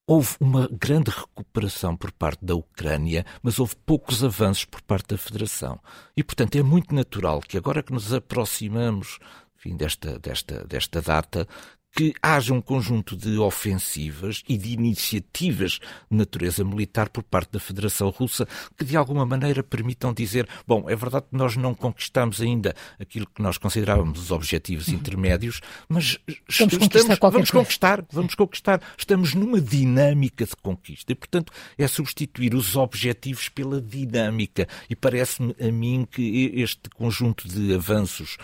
houve 0.06 0.36
uma 0.40 0.68
grande 0.68 1.10
recuperação 1.10 1.96
por 1.96 2.12
parte 2.12 2.44
da 2.44 2.54
Ucrânia, 2.54 3.26
mas 3.42 3.58
houve 3.58 3.74
poucos 3.84 4.22
avanços 4.22 4.64
por 4.64 4.80
parte 4.82 5.08
da 5.08 5.18
Federação. 5.18 5.80
E, 6.16 6.22
portanto, 6.22 6.56
é 6.56 6.62
muito 6.62 6.94
natural 6.94 7.40
que 7.40 7.58
agora 7.58 7.82
que 7.82 7.92
nos 7.92 8.12
aproximamos 8.12 9.18
enfim, 9.58 9.76
desta, 9.76 10.18
desta, 10.18 10.64
desta 10.64 11.02
data, 11.02 11.48
que 11.96 12.12
haja 12.22 12.52
um 12.52 12.60
conjunto 12.60 13.16
de 13.16 13.38
ofensivas 13.38 14.42
e 14.46 14.58
de 14.58 14.74
iniciativas 14.74 15.80
de 16.10 16.16
natureza 16.18 16.62
militar 16.62 17.08
por 17.08 17.22
parte 17.22 17.52
da 17.52 17.58
Federação 17.58 18.10
Russa 18.10 18.46
que 18.76 18.84
de 18.84 18.98
alguma 18.98 19.24
maneira 19.24 19.62
permitam 19.62 20.12
dizer, 20.12 20.46
bom, 20.66 20.90
é 20.90 20.94
verdade 20.94 21.24
que 21.30 21.36
nós 21.36 21.56
não 21.56 21.74
conquistamos 21.74 22.42
ainda 22.42 22.74
aquilo 23.00 23.26
que 23.26 23.40
nós 23.40 23.56
considerávamos 23.56 24.20
os 24.20 24.30
objetivos 24.30 24.88
uhum. 24.88 24.94
intermédios, 24.94 25.62
mas 25.88 26.18
estamos, 26.46 26.76
conquistar 26.76 27.30
vamos 27.30 27.50
conquistar, 27.50 28.04
vamos 28.12 28.34
conquistar, 28.34 28.82
estamos 28.98 29.32
numa 29.32 29.58
dinâmica 29.58 30.44
de 30.44 30.54
conquista 30.56 31.12
e, 31.12 31.14
portanto, 31.14 31.50
é 31.78 31.88
substituir 31.88 32.54
os 32.54 32.76
objetivos 32.76 33.48
pela 33.48 33.80
dinâmica. 33.80 34.68
E 34.90 34.94
parece-me 34.94 35.56
a 35.58 35.72
mim 35.72 36.06
que 36.10 36.52
este 36.56 36.90
conjunto 36.90 37.48
de 37.48 37.74
avanços 37.74 38.36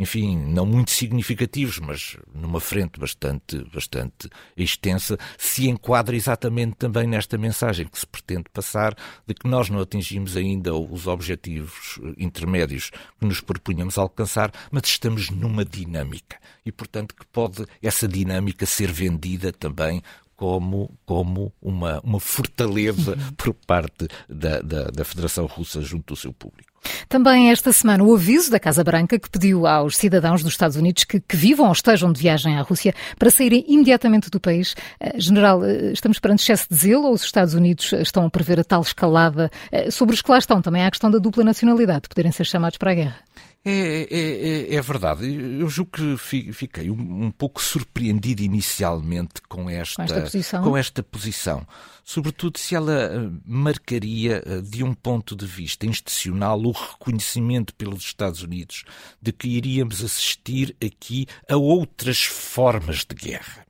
enfim, 0.00 0.34
não 0.34 0.64
muito 0.64 0.90
significativos, 0.92 1.78
mas 1.78 2.16
numa 2.34 2.58
frente 2.58 2.98
bastante, 2.98 3.62
bastante 3.72 4.30
extensa, 4.56 5.18
se 5.36 5.68
enquadra 5.68 6.16
exatamente 6.16 6.76
também 6.76 7.06
nesta 7.06 7.36
mensagem 7.36 7.86
que 7.86 7.98
se 7.98 8.06
pretende 8.06 8.46
passar 8.50 8.96
de 9.26 9.34
que 9.34 9.46
nós 9.46 9.68
não 9.68 9.78
atingimos 9.78 10.38
ainda 10.38 10.74
os 10.74 11.06
objetivos 11.06 12.00
intermédios 12.16 12.90
que 13.18 13.26
nos 13.26 13.42
propunhamos 13.42 13.98
alcançar, 13.98 14.50
mas 14.70 14.84
estamos 14.86 15.28
numa 15.28 15.66
dinâmica. 15.66 16.38
E, 16.64 16.72
portanto, 16.72 17.14
que 17.14 17.26
pode 17.26 17.66
essa 17.82 18.08
dinâmica 18.08 18.64
ser 18.64 18.90
vendida 18.90 19.52
também 19.52 20.02
como, 20.34 20.98
como 21.04 21.52
uma, 21.60 22.00
uma 22.00 22.18
fortaleza 22.18 23.10
uhum. 23.10 23.32
por 23.36 23.52
parte 23.52 24.08
da, 24.26 24.62
da, 24.62 24.84
da 24.84 25.04
Federação 25.04 25.44
Russa 25.44 25.82
junto 25.82 26.14
do 26.14 26.16
seu 26.18 26.32
público. 26.32 26.69
Também 27.08 27.50
esta 27.50 27.72
semana 27.72 28.02
o 28.02 28.14
aviso 28.14 28.50
da 28.50 28.58
Casa 28.58 28.84
Branca 28.84 29.18
que 29.18 29.28
pediu 29.28 29.66
aos 29.66 29.96
cidadãos 29.96 30.42
dos 30.42 30.52
Estados 30.52 30.76
Unidos 30.76 31.04
que, 31.04 31.20
que 31.20 31.36
vivam 31.36 31.66
ou 31.66 31.72
estejam 31.72 32.12
de 32.12 32.20
viagem 32.20 32.56
à 32.56 32.62
Rússia 32.62 32.94
para 33.18 33.30
saírem 33.30 33.64
imediatamente 33.68 34.30
do 34.30 34.40
país. 34.40 34.74
Uh, 35.00 35.20
General, 35.20 35.60
uh, 35.60 35.92
estamos 35.92 36.18
perante 36.18 36.42
excesso 36.42 36.66
de 36.70 36.76
zelo 36.76 37.06
ou 37.06 37.12
os 37.12 37.22
Estados 37.22 37.54
Unidos 37.54 37.92
estão 37.92 38.24
a 38.24 38.30
prever 38.30 38.60
a 38.60 38.64
tal 38.64 38.82
escalada? 38.82 39.50
Sobre 39.90 40.14
os 40.14 40.22
que 40.22 40.30
lá 40.30 40.38
estão, 40.38 40.62
também 40.62 40.82
há 40.82 40.86
a 40.86 40.90
questão 40.90 41.10
da 41.10 41.18
dupla 41.18 41.44
nacionalidade, 41.44 42.02
de 42.02 42.08
poderem 42.08 42.32
ser 42.32 42.44
chamados 42.44 42.78
para 42.78 42.92
a 42.92 42.94
guerra. 42.94 43.16
É, 43.62 43.70
é, 43.70 44.72
é, 44.72 44.74
é, 44.74 44.80
verdade. 44.80 45.26
Eu 45.60 45.68
julgo 45.68 45.90
que 45.92 46.16
fiquei 46.16 46.90
um, 46.90 47.30
pouco 47.30 47.62
surpreendido 47.62 48.42
inicialmente 48.42 49.42
com 49.48 49.68
esta, 49.68 49.96
com 49.96 50.02
esta, 50.02 50.20
posição. 50.22 50.64
com 50.64 50.76
esta 50.76 51.02
posição. 51.02 51.66
Sobretudo 52.02 52.58
se 52.58 52.74
ela 52.74 52.92
eh, 52.92 53.30
marcaria, 53.44 54.42
eh, 54.46 54.62
de 54.62 54.82
um 54.82 54.94
ponto 54.94 55.36
de 55.36 55.44
vista 55.44 55.86
institucional, 55.86 56.58
o 56.58 56.72
reconhecimento 56.72 57.74
pelos 57.74 58.02
Estados 58.02 58.42
Unidos 58.42 58.84
de 59.20 59.30
que 59.30 59.48
iríamos 59.48 60.02
assistir 60.02 60.74
aqui 60.82 61.26
a 61.48 61.56
outras 61.56 62.24
formas 62.24 63.04
de 63.04 63.14
guerra. 63.14 63.66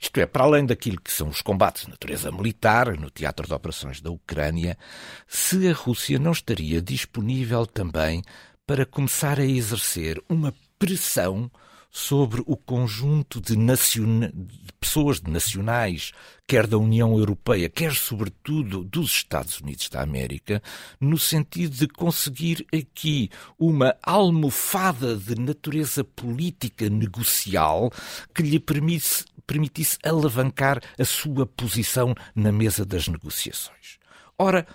Isto 0.00 0.20
é, 0.20 0.26
para 0.26 0.44
além 0.44 0.64
daquilo 0.64 1.00
que 1.00 1.12
são 1.12 1.28
os 1.28 1.42
combates 1.42 1.84
de 1.84 1.90
natureza 1.90 2.30
militar 2.30 2.96
no 2.96 3.10
teatro 3.10 3.48
de 3.48 3.52
operações 3.52 4.00
da 4.00 4.12
Ucrânia, 4.12 4.78
se 5.26 5.68
a 5.68 5.72
Rússia 5.72 6.20
não 6.20 6.30
estaria 6.30 6.80
disponível 6.80 7.66
também 7.66 8.22
para 8.68 8.84
começar 8.84 9.40
a 9.40 9.46
exercer 9.46 10.22
uma 10.28 10.54
pressão 10.78 11.50
sobre 11.90 12.42
o 12.44 12.54
conjunto 12.54 13.40
de, 13.40 13.56
naciona... 13.56 14.30
de, 14.30 14.72
pessoas 14.78 15.22
de 15.22 15.30
nacionais, 15.30 16.12
quer 16.46 16.66
da 16.66 16.76
União 16.76 17.16
Europeia, 17.16 17.70
quer 17.70 17.94
sobretudo 17.94 18.84
dos 18.84 19.10
Estados 19.10 19.58
Unidos 19.62 19.88
da 19.88 20.02
América, 20.02 20.62
no 21.00 21.16
sentido 21.16 21.74
de 21.74 21.88
conseguir 21.88 22.66
aqui 22.70 23.30
uma 23.58 23.96
almofada 24.02 25.16
de 25.16 25.34
natureza 25.40 26.04
política 26.04 26.90
negocial 26.90 27.90
que 28.34 28.42
lhe 28.42 28.60
permitisse, 28.60 29.24
permitisse 29.46 29.96
alavancar 30.04 30.78
a 30.98 31.04
sua 31.06 31.46
posição 31.46 32.14
na 32.34 32.52
mesa 32.52 32.84
das 32.84 33.08
negociações. 33.08 33.96
Ora, 34.38 34.66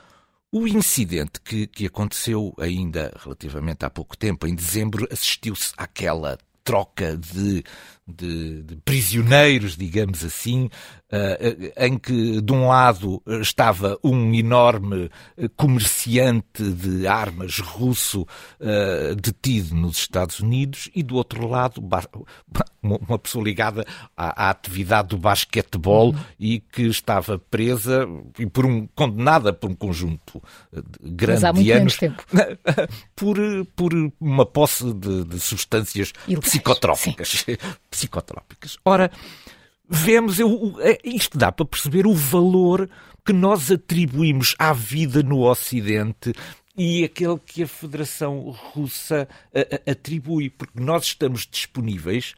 o 0.54 0.68
incidente 0.68 1.42
que, 1.42 1.66
que 1.66 1.88
aconteceu 1.88 2.54
ainda 2.60 3.12
relativamente 3.20 3.84
há 3.86 3.90
pouco 3.90 4.16
tempo, 4.16 4.46
em 4.46 4.54
dezembro, 4.54 5.08
assistiu-se 5.12 5.74
àquela 5.76 6.38
troca 6.64 7.18
de, 7.18 7.64
de, 8.08 8.64
de, 8.64 8.76
prisioneiros, 8.78 9.78
digamos 9.78 10.24
assim, 10.24 10.66
uh, 10.66 11.74
em 11.78 11.98
que 11.98 12.42
de 12.42 12.54
um 12.54 12.68
lado 12.68 13.22
estava 13.42 13.98
um 14.04 14.34
enorme 14.34 15.10
comerciante 15.56 16.64
de 16.64 17.08
armas 17.08 17.60
russo 17.60 18.24
uh, 18.24 19.16
detido 19.16 19.76
nos 19.76 19.98
Estados 19.98 20.40
Unidos 20.40 20.90
e 20.94 21.02
do 21.02 21.16
outro 21.16 21.48
lado 21.48 21.82
uma 22.82 23.18
pessoa 23.18 23.44
ligada 23.44 23.86
à, 24.16 24.48
à 24.48 24.50
atividade 24.50 25.10
do 25.10 25.18
basquetebol 25.18 26.10
uhum. 26.10 26.20
e 26.38 26.60
que 26.60 26.84
estava 26.84 27.40
presa 27.40 28.08
e 28.38 28.46
por 28.46 28.66
um 28.66 28.88
condenada 28.88 29.54
por 29.54 29.70
um 29.70 29.76
conjunto 29.76 30.42
grande 31.02 31.64
de 31.64 31.72
anos 31.72 31.98
por, 33.16 33.38
por 33.76 33.94
uma 34.20 34.46
posse 34.46 34.94
de, 34.94 35.24
de 35.24 35.40
substâncias 35.40 36.12
psicotrópicas. 36.42 37.46
psicotrópicas. 37.96 38.78
Ora, 38.84 39.12
vemos, 39.88 40.40
eu, 40.40 40.76
é, 40.80 40.98
isto 41.04 41.38
dá 41.38 41.52
para 41.52 41.66
perceber 41.66 42.06
o 42.06 42.14
valor 42.14 42.90
que 43.26 43.34
nós 43.34 43.72
atribuímos 43.72 44.56
à 44.60 44.74
vida 44.74 45.24
no 45.24 45.48
Ocidente 45.48 46.34
e 46.76 47.04
aquele 47.04 47.38
que 47.38 47.64
a 47.64 47.68
Federação 47.68 48.50
Russa 48.50 49.28
a, 49.54 49.60
a, 49.60 49.92
atribui, 49.92 50.50
porque 50.50 50.80
nós 50.80 51.06
estamos 51.06 51.48
disponíveis 51.50 52.34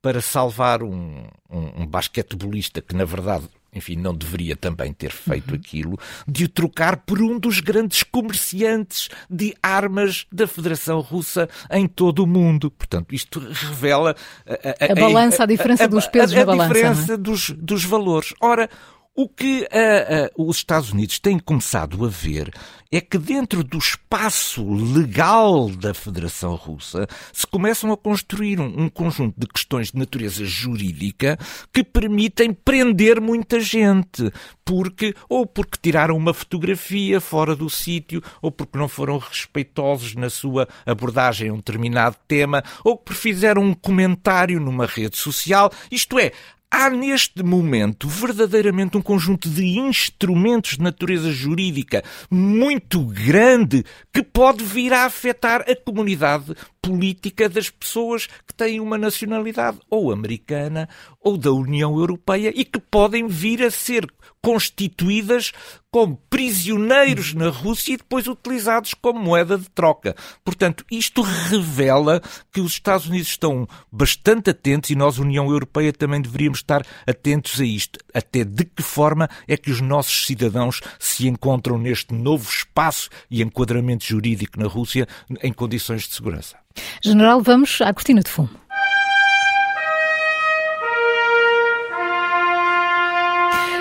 para 0.00 0.20
salvar 0.20 0.82
um, 0.82 1.26
um, 1.50 1.82
um 1.82 1.86
basquetebolista 1.86 2.80
que, 2.80 2.94
na 2.94 3.04
verdade, 3.04 3.48
enfim, 3.72 3.96
não 3.96 4.14
deveria 4.14 4.56
também 4.56 4.92
ter 4.92 5.10
feito 5.10 5.50
uhum. 5.50 5.56
aquilo, 5.56 5.98
de 6.26 6.44
o 6.44 6.48
trocar 6.48 6.96
por 6.98 7.20
um 7.22 7.38
dos 7.38 7.60
grandes 7.60 8.02
comerciantes 8.02 9.08
de 9.28 9.54
armas 9.62 10.26
da 10.32 10.46
Federação 10.46 11.00
Russa 11.00 11.48
em 11.70 11.86
todo 11.86 12.24
o 12.24 12.26
mundo. 12.26 12.70
Portanto, 12.70 13.14
isto 13.14 13.38
revela 13.38 14.14
a, 14.46 14.86
a, 14.86 14.92
a 14.92 14.94
balança, 14.94 15.44
a, 15.44 15.46
diferença 15.46 15.88
dos 15.88 16.06
pesos 16.06 16.34
na 16.34 16.44
balança. 16.44 16.70
A 16.70 16.74
diferença 16.74 17.14
é? 17.14 17.16
dos, 17.16 17.50
dos 17.50 17.84
valores. 17.84 18.34
Ora, 18.40 18.68
o 19.14 19.28
que 19.28 19.62
uh, 19.62 20.42
uh, 20.42 20.48
os 20.48 20.58
Estados 20.58 20.92
Unidos 20.92 21.18
têm 21.18 21.38
começado 21.38 22.04
a 22.04 22.08
ver 22.08 22.50
é 22.92 23.00
que 23.00 23.18
dentro 23.18 23.62
do 23.62 23.78
espaço 23.78 24.64
legal 24.72 25.68
da 25.68 25.92
Federação 25.94 26.54
Russa 26.54 27.06
se 27.32 27.46
começam 27.46 27.92
a 27.92 27.96
construir 27.96 28.60
um, 28.60 28.84
um, 28.84 28.88
conjunto 28.88 29.38
de 29.38 29.46
questões 29.46 29.92
de 29.92 29.98
natureza 29.98 30.44
jurídica 30.44 31.38
que 31.72 31.84
permitem 31.84 32.52
prender 32.52 33.20
muita 33.20 33.60
gente, 33.60 34.32
porque 34.64 35.14
ou 35.28 35.46
porque 35.46 35.78
tiraram 35.80 36.16
uma 36.16 36.34
fotografia 36.34 37.20
fora 37.20 37.54
do 37.54 37.68
sítio, 37.68 38.22
ou 38.40 38.50
porque 38.50 38.78
não 38.78 38.88
foram 38.88 39.18
respeitosos 39.18 40.14
na 40.14 40.30
sua 40.30 40.66
abordagem 40.86 41.50
a 41.50 41.52
um 41.52 41.56
determinado 41.56 42.16
tema, 42.26 42.62
ou 42.84 42.96
porque 42.96 43.20
fizeram 43.20 43.62
um 43.62 43.74
comentário 43.74 44.58
numa 44.58 44.86
rede 44.86 45.16
social. 45.16 45.70
Isto 45.92 46.18
é, 46.18 46.32
há 46.70 46.88
neste 46.88 47.42
momento 47.42 48.08
verdadeiramente 48.08 48.96
um 48.96 49.02
conjunto 49.02 49.48
de 49.48 49.78
instrumentos 49.78 50.76
de 50.76 50.82
natureza 50.82 51.32
jurídica 51.32 52.04
muito 52.30 53.04
grande 53.04 53.84
que 54.12 54.22
pode 54.22 54.64
vir 54.64 54.92
a 54.92 55.04
afetar 55.04 55.64
a 55.68 55.74
comunidade 55.74 56.54
política 56.82 57.48
das 57.48 57.70
pessoas 57.70 58.26
que 58.46 58.54
têm 58.54 58.80
uma 58.80 58.96
nacionalidade 58.96 59.78
ou 59.88 60.12
americana 60.12 60.88
ou 61.20 61.36
da 61.36 61.52
União 61.52 61.98
Europeia 61.98 62.52
e 62.54 62.64
que 62.64 62.80
podem 62.80 63.28
vir 63.28 63.62
a 63.62 63.70
ser 63.70 64.06
constituídas 64.42 65.52
como 65.90 66.16
prisioneiros 66.30 67.34
na 67.34 67.48
Rússia 67.48 67.94
e 67.94 67.96
depois 67.96 68.26
utilizados 68.26 68.94
como 68.94 69.20
moeda 69.20 69.58
de 69.58 69.68
troca. 69.70 70.14
Portanto, 70.44 70.84
isto 70.90 71.20
revela 71.20 72.22
que 72.52 72.60
os 72.60 72.72
Estados 72.72 73.06
Unidos 73.06 73.28
estão 73.28 73.68
bastante 73.90 74.50
atentos 74.50 74.90
e 74.90 74.94
nós, 74.94 75.18
União 75.18 75.50
Europeia, 75.50 75.92
também 75.92 76.22
deveríamos 76.22 76.60
estar 76.60 76.86
atentos 77.06 77.60
a 77.60 77.64
isto. 77.64 77.98
Até 78.14 78.44
de 78.44 78.64
que 78.64 78.82
forma 78.82 79.28
é 79.46 79.56
que 79.56 79.70
os 79.70 79.80
nossos 79.80 80.26
cidadãos 80.26 80.80
se 80.98 81.26
encontram 81.26 81.76
neste 81.76 82.14
novo 82.14 82.48
espaço 82.48 83.10
e 83.30 83.42
enquadramento 83.42 84.04
jurídico 84.04 84.58
na 84.58 84.66
Rússia 84.66 85.06
em 85.42 85.52
condições 85.52 86.02
de 86.08 86.14
segurança. 86.14 86.56
General, 87.02 87.40
vamos 87.40 87.80
à 87.80 87.92
cortina 87.92 88.20
de 88.20 88.30
fumo. 88.30 88.60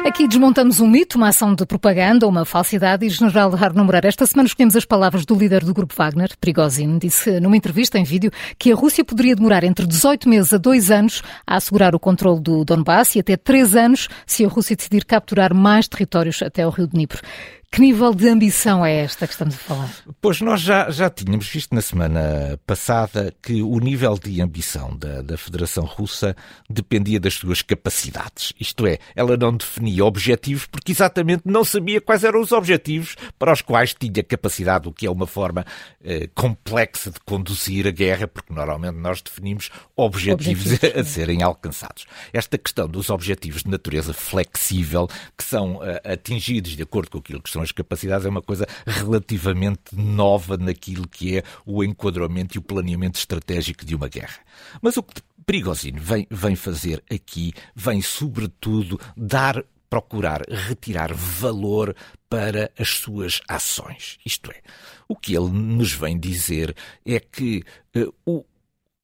Aqui 0.10 0.28
desmontamos 0.28 0.80
um 0.80 0.88
mito, 0.88 1.20
uma 1.20 1.28
ação 1.28 1.54
de 1.54 1.64
propaganda 1.68 2.26
ou 2.26 2.32
uma 2.32 2.44
falsidade 2.44 3.06
e 3.06 3.10
General 3.10 3.54
Arno 3.54 3.86
Moreira, 3.86 4.08
esta 4.08 4.26
semana 4.26 4.48
escolhemos 4.48 4.76
as 4.76 4.84
palavras 4.84 5.24
do 5.24 5.36
líder 5.36 5.64
do 5.64 5.72
grupo 5.72 5.94
Wagner, 5.96 6.32
Prigozhin, 6.42 6.98
disse 6.98 7.40
numa 7.40 7.56
entrevista 7.56 8.00
em 8.00 8.04
vídeo 8.04 8.32
que 8.58 8.72
a 8.72 8.76
Rússia 8.76 9.06
poderia 9.06 9.36
demorar 9.36 9.64
entre 9.64 9.86
18 9.86 10.28
meses 10.28 10.52
a 10.52 10.58
2 10.58 10.90
anos 10.90 11.22
a 11.46 11.58
assegurar 11.58 11.94
o 11.94 12.00
controle 12.00 12.42
do 12.42 12.66
Donbass 12.66 13.16
e 13.16 13.20
até 13.20 13.38
3 13.38 13.76
anos 13.76 14.10
se 14.26 14.44
a 14.44 14.48
Rússia 14.48 14.76
decidir 14.76 15.06
capturar 15.06 15.54
mais 15.54 15.88
territórios 15.88 16.42
até 16.42 16.66
o 16.66 16.72
rio 16.72 16.88
Dnipro. 16.88 17.22
Que 17.72 17.82
nível 17.82 18.16
de 18.16 18.28
ambição 18.28 18.84
é 18.84 19.04
esta 19.04 19.28
que 19.28 19.34
estamos 19.34 19.54
a 19.54 19.58
falar? 19.60 19.96
Pois 20.20 20.42
nós 20.42 20.60
já, 20.60 20.90
já 20.90 21.08
tínhamos 21.08 21.48
visto 21.48 21.74
na 21.74 21.82
semana 21.82 22.60
passada 22.66 23.32
que 23.44 23.62
o 23.62 23.78
nível 23.80 24.18
de 24.18 24.42
ambição 24.42 24.98
da, 24.98 25.22
da 25.22 25.38
Federação 25.38 25.86
Russa 25.86 26.36
dependia 26.68 27.20
das 27.20 27.36
suas 27.36 27.62
capacidades. 27.62 28.54
Isto 28.60 28.88
é, 28.88 28.98
ela 29.16 29.38
não 29.38 29.56
definia 29.56 30.04
objetivos 30.04 30.66
porque 30.66 30.92
exatamente 30.92 31.44
não 31.46 31.64
sabia 31.64 32.02
quais 32.02 32.24
eram 32.24 32.42
os 32.42 32.52
objetivos 32.52 33.16
para 33.38 33.54
os 33.54 33.62
quais 33.62 33.94
tinha 33.94 34.24
capacidade, 34.24 34.90
o 34.90 34.92
que 34.92 35.06
é 35.06 35.12
uma 35.12 35.28
forma 35.28 35.64
eh, 36.04 36.28
complexa 36.34 37.12
de 37.12 37.20
conduzir 37.20 37.86
a 37.86 37.92
guerra, 37.92 38.28
porque 38.28 38.52
normalmente 38.52 38.98
nós 38.98 39.22
definimos 39.22 39.70
objetivos, 39.96 40.66
objetivos 40.66 40.98
a, 40.98 41.02
a 41.02 41.04
serem 41.04 41.44
alcançados. 41.44 42.08
Esta 42.34 42.58
questão 42.58 42.88
dos 42.88 43.12
objetivos 43.12 43.62
de 43.62 43.70
natureza 43.70 44.12
flexível, 44.12 45.08
que 45.38 45.44
são 45.44 45.76
uh, 45.76 45.84
atingidos 46.04 46.72
de 46.76 46.82
acordo 46.82 47.12
com 47.12 47.18
aquilo 47.20 47.42
que 47.42 47.50
são 47.50 47.59
são 47.60 47.64
as 47.64 47.72
capacidades, 47.72 48.26
é 48.26 48.30
uma 48.30 48.42
coisa 48.42 48.68
relativamente 48.86 49.96
nova 49.96 50.58
naquilo 50.58 51.08
que 51.08 51.38
é 51.38 51.44
o 51.66 51.84
enquadramento 51.84 52.58
e 52.58 52.60
o 52.60 52.62
planeamento 52.62 53.20
estratégico 53.20 53.86
de 53.86 53.96
uma 53.96 54.08
guerra. 54.08 54.40
Mas 54.82 54.98
o 54.98 55.04
que 55.04 55.22
Prigozhin 55.46 55.94
vem, 55.94 56.28
vem 56.30 56.56
fazer 56.56 57.04
aqui, 57.12 57.54
vem 57.76 58.02
sobretudo 58.02 59.00
dar 59.18 59.64
procurar 59.90 60.44
retirar 60.48 61.12
valor 61.14 61.96
para 62.30 62.72
as 62.78 62.90
suas 62.90 63.42
ações. 63.48 64.20
Isto 64.24 64.52
é, 64.52 64.62
o 65.08 65.16
que 65.16 65.36
ele 65.36 65.50
nos 65.50 65.92
vem 65.92 66.20
dizer 66.20 66.76
é 67.04 67.20
que 67.20 67.64
uh, 67.96 68.14
o, 68.24 68.38
uh, 68.38 68.46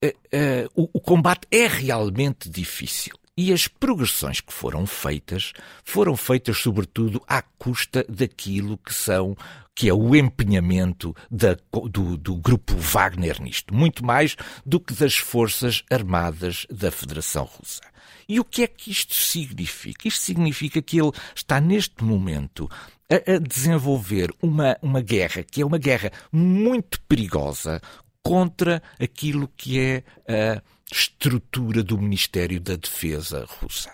uh, 0.06 0.90
o 0.94 1.02
combate 1.02 1.48
é 1.50 1.66
realmente 1.66 2.48
difícil. 2.48 3.16
E 3.38 3.52
as 3.52 3.68
progressões 3.68 4.40
que 4.40 4.54
foram 4.54 4.86
feitas 4.86 5.52
foram 5.84 6.16
feitas 6.16 6.58
sobretudo 6.58 7.22
à 7.28 7.42
custa 7.42 8.06
daquilo 8.08 8.78
que 8.78 8.94
são 8.94 9.36
que 9.76 9.90
é 9.90 9.94
o 9.94 10.16
empenhamento 10.16 11.14
da, 11.30 11.58
do, 11.90 12.16
do, 12.16 12.36
grupo 12.38 12.78
Wagner 12.78 13.42
nisto, 13.42 13.76
muito 13.76 14.06
mais 14.06 14.38
do 14.66 14.80
que 14.80 14.94
das 14.94 15.18
forças 15.18 15.84
armadas 15.92 16.66
da 16.72 16.90
Federação 16.90 17.44
Russa. 17.44 17.82
E 18.28 18.40
o 18.40 18.46
que 18.46 18.64
é 18.64 18.68
que 18.68 18.90
isto 18.90 19.14
significa? 19.14 20.08
Isto 20.08 20.22
significa 20.22 20.82
que 20.82 20.98
ele 20.98 21.12
está 21.36 21.60
neste 21.60 22.06
momento 22.06 22.70
a, 23.12 23.34
a 23.34 23.38
desenvolver 23.38 24.32
uma, 24.42 24.78
uma 24.82 25.02
guerra 25.02 25.44
que 25.44 25.62
é 25.62 25.66
uma 25.66 25.78
guerra 25.78 26.10
muito 26.32 27.02
perigosa 27.02 27.82
contra 28.24 28.82
aquilo 28.98 29.48
que 29.58 29.78
é 29.78 30.04
a 30.28 30.62
estrutura 30.92 31.84
do 31.84 31.98
Ministério 31.98 32.60
da 32.60 32.76
Defesa 32.76 33.46
russa. 33.46 33.92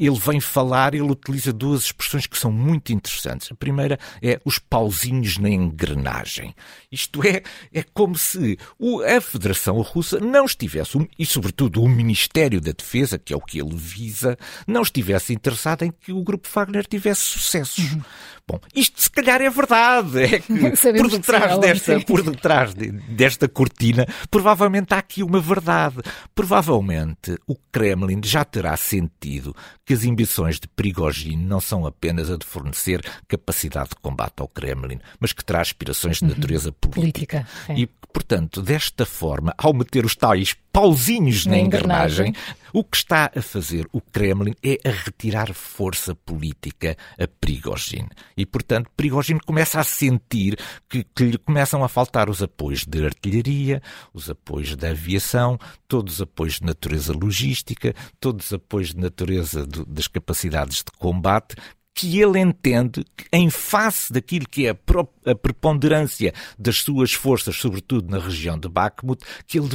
Ele 0.00 0.18
vem 0.18 0.40
falar, 0.40 0.94
ele 0.94 1.10
utiliza 1.10 1.52
duas 1.52 1.84
expressões 1.84 2.26
que 2.26 2.38
são 2.38 2.50
muito 2.50 2.92
interessantes. 2.92 3.52
A 3.52 3.54
primeira 3.54 3.98
é 4.22 4.40
os 4.44 4.58
pauzinhos 4.58 5.36
na 5.36 5.50
engrenagem. 5.50 6.54
Isto 6.90 7.22
é, 7.26 7.42
é 7.72 7.84
como 7.92 8.16
se 8.16 8.58
a 9.06 9.20
Federação 9.20 9.80
Russa 9.82 10.18
não 10.18 10.46
estivesse, 10.46 10.98
e 11.18 11.26
sobretudo 11.26 11.82
o 11.82 11.88
Ministério 11.88 12.60
da 12.60 12.72
Defesa, 12.72 13.18
que 13.18 13.32
é 13.32 13.36
o 13.36 13.40
que 13.40 13.60
ele 13.60 13.76
visa, 13.76 14.38
não 14.66 14.82
estivesse 14.82 15.34
interessado 15.34 15.82
em 15.82 15.90
que 15.92 16.12
o 16.12 16.22
Grupo 16.22 16.48
Wagner 16.52 16.86
tivesse 16.86 17.20
sucessos. 17.20 17.92
Uhum. 17.92 18.02
Bom, 18.50 18.58
isto 18.74 19.00
se 19.00 19.10
calhar 19.10 19.40
é 19.40 19.48
verdade. 19.48 20.24
É 20.24 20.38
que 20.42 20.92
por 20.98 21.08
detrás, 21.08 21.58
desta, 21.58 22.00
por 22.00 22.22
detrás 22.22 22.74
desta 22.74 23.48
cortina, 23.48 24.06
provavelmente 24.28 24.92
há 24.92 24.98
aqui 24.98 25.22
uma 25.22 25.40
verdade. 25.40 25.98
Provavelmente 26.34 27.36
o 27.46 27.54
Kremlin 27.70 28.20
já 28.24 28.44
terá 28.44 28.76
sentido 28.76 29.54
que 29.90 29.94
as 29.94 30.04
ambições 30.04 30.60
de 30.60 30.68
Prigogine 30.68 31.44
não 31.44 31.58
são 31.58 31.84
apenas 31.84 32.30
a 32.30 32.36
de 32.36 32.46
fornecer 32.46 33.04
capacidade 33.26 33.88
de 33.88 33.96
combate 33.96 34.34
ao 34.38 34.46
Kremlin, 34.46 35.00
mas 35.18 35.32
que 35.32 35.44
terá 35.44 35.60
aspirações 35.60 36.18
de 36.18 36.26
uhum. 36.26 36.30
natureza 36.30 36.68
uhum. 36.68 36.74
política. 36.74 37.44
política 37.66 37.74
e, 37.74 37.88
portanto, 38.12 38.62
desta 38.62 39.04
forma, 39.04 39.52
ao 39.58 39.74
meter 39.74 40.04
os 40.04 40.14
tais 40.14 40.54
pauzinhos 40.72 41.44
na, 41.44 41.56
na 41.56 41.58
engrenagem, 41.58 42.28
engrenagem, 42.28 42.54
o 42.72 42.84
que 42.84 42.96
está 42.96 43.30
a 43.34 43.42
fazer 43.42 43.86
o 43.92 44.00
Kremlin 44.00 44.54
é 44.62 44.78
a 44.84 44.90
retirar 44.90 45.52
força 45.52 46.14
política 46.14 46.96
a 47.18 47.26
Prigogine. 47.26 48.08
E, 48.36 48.46
portanto, 48.46 48.90
Prigogine 48.96 49.40
começa 49.40 49.80
a 49.80 49.84
sentir 49.84 50.58
que, 50.88 51.04
que 51.04 51.24
lhe 51.24 51.38
começam 51.38 51.82
a 51.84 51.88
faltar 51.88 52.28
os 52.28 52.42
apoios 52.42 52.84
de 52.84 53.04
artilharia, 53.04 53.82
os 54.12 54.30
apoios 54.30 54.76
da 54.76 54.90
aviação, 54.90 55.58
todos 55.88 56.14
os 56.14 56.22
apoios 56.22 56.54
de 56.54 56.66
natureza 56.66 57.12
logística, 57.12 57.94
todos 58.18 58.46
os 58.46 58.52
apoios 58.52 58.94
de 58.94 59.00
natureza 59.00 59.66
do, 59.66 59.84
das 59.84 60.06
capacidades 60.06 60.78
de 60.78 60.92
combate 60.98 61.56
que 61.94 62.20
ele 62.20 62.38
entende 62.38 63.04
que, 63.16 63.26
em 63.32 63.50
face 63.50 64.12
daquilo 64.12 64.48
que 64.48 64.66
é 64.66 64.70
a 64.70 65.34
preponderância 65.34 66.32
das 66.58 66.78
suas 66.78 67.12
forças, 67.12 67.56
sobretudo 67.56 68.08
na 68.08 68.18
região 68.18 68.58
de 68.58 68.68
Bakhmut, 68.68 69.22
que 69.46 69.58
ele 69.58 69.68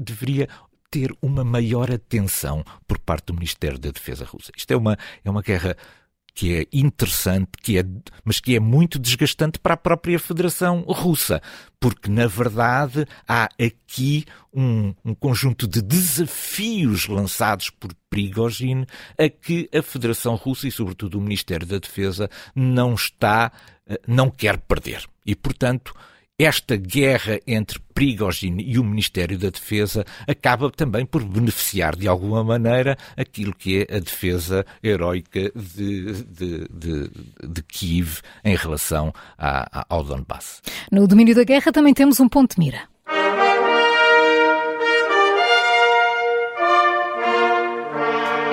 deveria 0.00 0.48
ter 0.92 1.10
uma 1.22 1.42
maior 1.42 1.90
atenção 1.90 2.62
por 2.86 2.98
parte 2.98 3.26
do 3.28 3.34
Ministério 3.34 3.78
da 3.78 3.90
Defesa 3.90 4.26
russa. 4.26 4.52
Isto 4.54 4.72
é 4.72 4.76
uma, 4.76 4.98
é 5.24 5.30
uma 5.30 5.40
guerra 5.40 5.74
que 6.34 6.54
é 6.54 6.66
interessante, 6.72 7.50
que 7.62 7.78
é, 7.78 7.84
mas 8.24 8.40
que 8.40 8.54
é 8.54 8.60
muito 8.60 8.98
desgastante 8.98 9.58
para 9.58 9.74
a 9.74 9.76
própria 9.76 10.18
Federação 10.18 10.80
Russa, 10.88 11.42
porque 11.80 12.10
na 12.10 12.26
verdade 12.26 13.06
há 13.28 13.48
aqui 13.60 14.24
um, 14.52 14.94
um 15.04 15.14
conjunto 15.14 15.66
de 15.66 15.82
desafios 15.82 17.06
lançados 17.06 17.70
por 17.70 17.92
Prigozhin 18.08 18.86
a 19.18 19.28
que 19.28 19.68
a 19.74 19.82
Federação 19.82 20.34
Russa 20.34 20.68
e 20.68 20.72
sobretudo 20.72 21.18
o 21.18 21.22
Ministério 21.22 21.66
da 21.66 21.78
Defesa 21.78 22.30
não 22.54 22.94
está, 22.94 23.52
eh, 23.86 24.00
não 24.06 24.30
quer 24.30 24.58
perder. 24.58 25.06
E 25.26 25.34
portanto, 25.34 25.94
esta 26.44 26.76
guerra 26.76 27.40
entre 27.46 27.78
Prigozhin 27.94 28.56
e 28.58 28.78
o 28.78 28.84
Ministério 28.84 29.38
da 29.38 29.50
Defesa 29.50 30.04
acaba 30.26 30.70
também 30.70 31.04
por 31.06 31.24
beneficiar 31.24 31.94
de 31.94 32.08
alguma 32.08 32.42
maneira 32.42 32.96
aquilo 33.16 33.54
que 33.54 33.86
é 33.88 33.96
a 33.96 33.98
defesa 33.98 34.64
heroica 34.82 35.52
de, 35.54 36.12
de, 36.24 36.68
de, 36.68 37.10
de 37.46 37.62
Kiev 37.62 38.20
em 38.44 38.56
relação 38.56 39.12
a, 39.38 39.86
ao 39.88 40.02
Donbass. 40.02 40.62
No 40.90 41.06
domínio 41.06 41.34
da 41.34 41.44
guerra 41.44 41.72
também 41.72 41.94
temos 41.94 42.18
um 42.20 42.28
ponto 42.28 42.54
de 42.54 42.60
mira. 42.60 42.91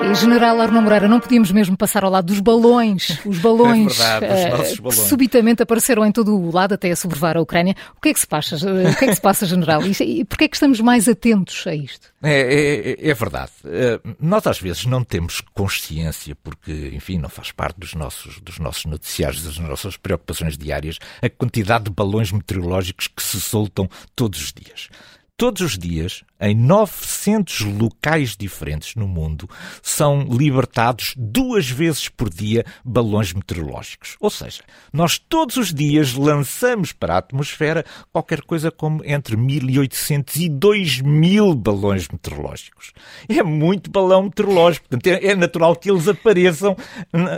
E 0.10 0.16
General 0.16 0.60
Arno 0.60 0.82
Moreira, 0.82 1.08
não 1.08 1.20
podíamos 1.20 1.52
mesmo 1.52 1.78
passar 1.78 2.04
ao 2.04 2.10
lado 2.10 2.26
dos 2.26 2.40
balões, 2.40 3.20
os 3.24 3.38
balões, 3.40 4.00
é 4.00 4.20
verdade, 4.20 4.74
uh, 4.74 4.82
balões. 4.82 5.00
que 5.00 5.08
subitamente 5.08 5.62
apareceram 5.62 6.04
em 6.04 6.12
todo 6.12 6.36
o 6.36 6.52
lado 6.52 6.74
até 6.74 6.90
a 6.90 6.96
sobrevoar 6.96 7.38
a 7.38 7.42
Ucrânia. 7.42 7.76
O 7.96 8.02
que 8.02 8.10
é 8.10 8.14
que 8.14 8.20
se 8.20 8.26
passa, 8.26 8.56
o 8.56 8.96
que 8.96 9.06
é 9.06 9.08
que 9.08 9.16
se 9.16 9.22
passa 9.22 9.46
General? 9.46 9.86
E, 9.86 9.92
e 10.02 10.26
porquê 10.26 10.46
é 10.46 10.48
que 10.48 10.56
estamos 10.56 10.82
mais 10.82 11.08
atentos 11.08 11.66
a 11.68 11.76
isto? 11.76 12.12
É, 12.24 12.96
é, 13.00 13.10
é 13.10 13.14
verdade. 13.14 13.52
Uh, 13.64 14.16
nós 14.20 14.48
às 14.48 14.60
vezes 14.60 14.86
não 14.88 15.04
temos 15.04 15.42
consciência, 15.54 16.36
porque, 16.42 16.92
enfim, 16.94 17.20
não 17.20 17.30
faz 17.30 17.52
parte 17.52 17.80
dos 17.80 17.94
nossos, 17.94 18.40
dos 18.40 18.58
nossos 18.58 18.86
noticiários, 18.86 19.44
das 19.44 19.60
nossas 19.60 19.96
preocupações 19.96 20.58
diárias, 20.58 20.98
a 21.22 21.30
quantidade 21.30 21.84
de 21.84 21.92
balões 21.92 22.32
meteorológicos 22.32 23.08
que 23.08 23.22
se 23.22 23.40
soltam 23.40 23.88
todos 24.16 24.42
os 24.42 24.54
dias. 24.54 24.90
Todos 25.38 25.62
os 25.62 25.78
dias 25.78 26.24
em 26.40 26.56
900 26.56 27.62
locais 27.62 28.36
diferentes 28.38 28.96
no 28.96 29.08
mundo, 29.08 29.50
são 29.82 30.22
libertados 30.24 31.14
duas 31.18 31.70
vezes 31.70 32.10
por 32.10 32.30
dia 32.30 32.66
balões 32.84 33.34
meteorológicos. 33.34 34.16
Ou 34.20 34.30
seja, 34.30 34.62
nós 34.94 35.18
todos 35.18 35.58
os 35.58 35.74
dias 35.74 36.14
lançamos 36.14 36.92
para 36.94 37.16
a 37.16 37.18
atmosfera 37.18 37.86
qualquer 38.12 38.42
coisa 38.42 38.72
como 38.72 39.04
entre 39.04 39.36
1800 39.36 40.36
e 40.38 40.50
2000 40.50 41.56
balões 41.56 42.08
meteorológicos. 42.08 42.92
É 43.28 43.44
muito 43.44 43.90
balão 43.92 44.24
meteorológico, 44.24 44.88
portanto 44.88 45.08
é, 45.08 45.28
é 45.28 45.36
natural 45.36 45.76
que 45.76 45.90
eles 45.92 46.08
apareçam 46.08 46.76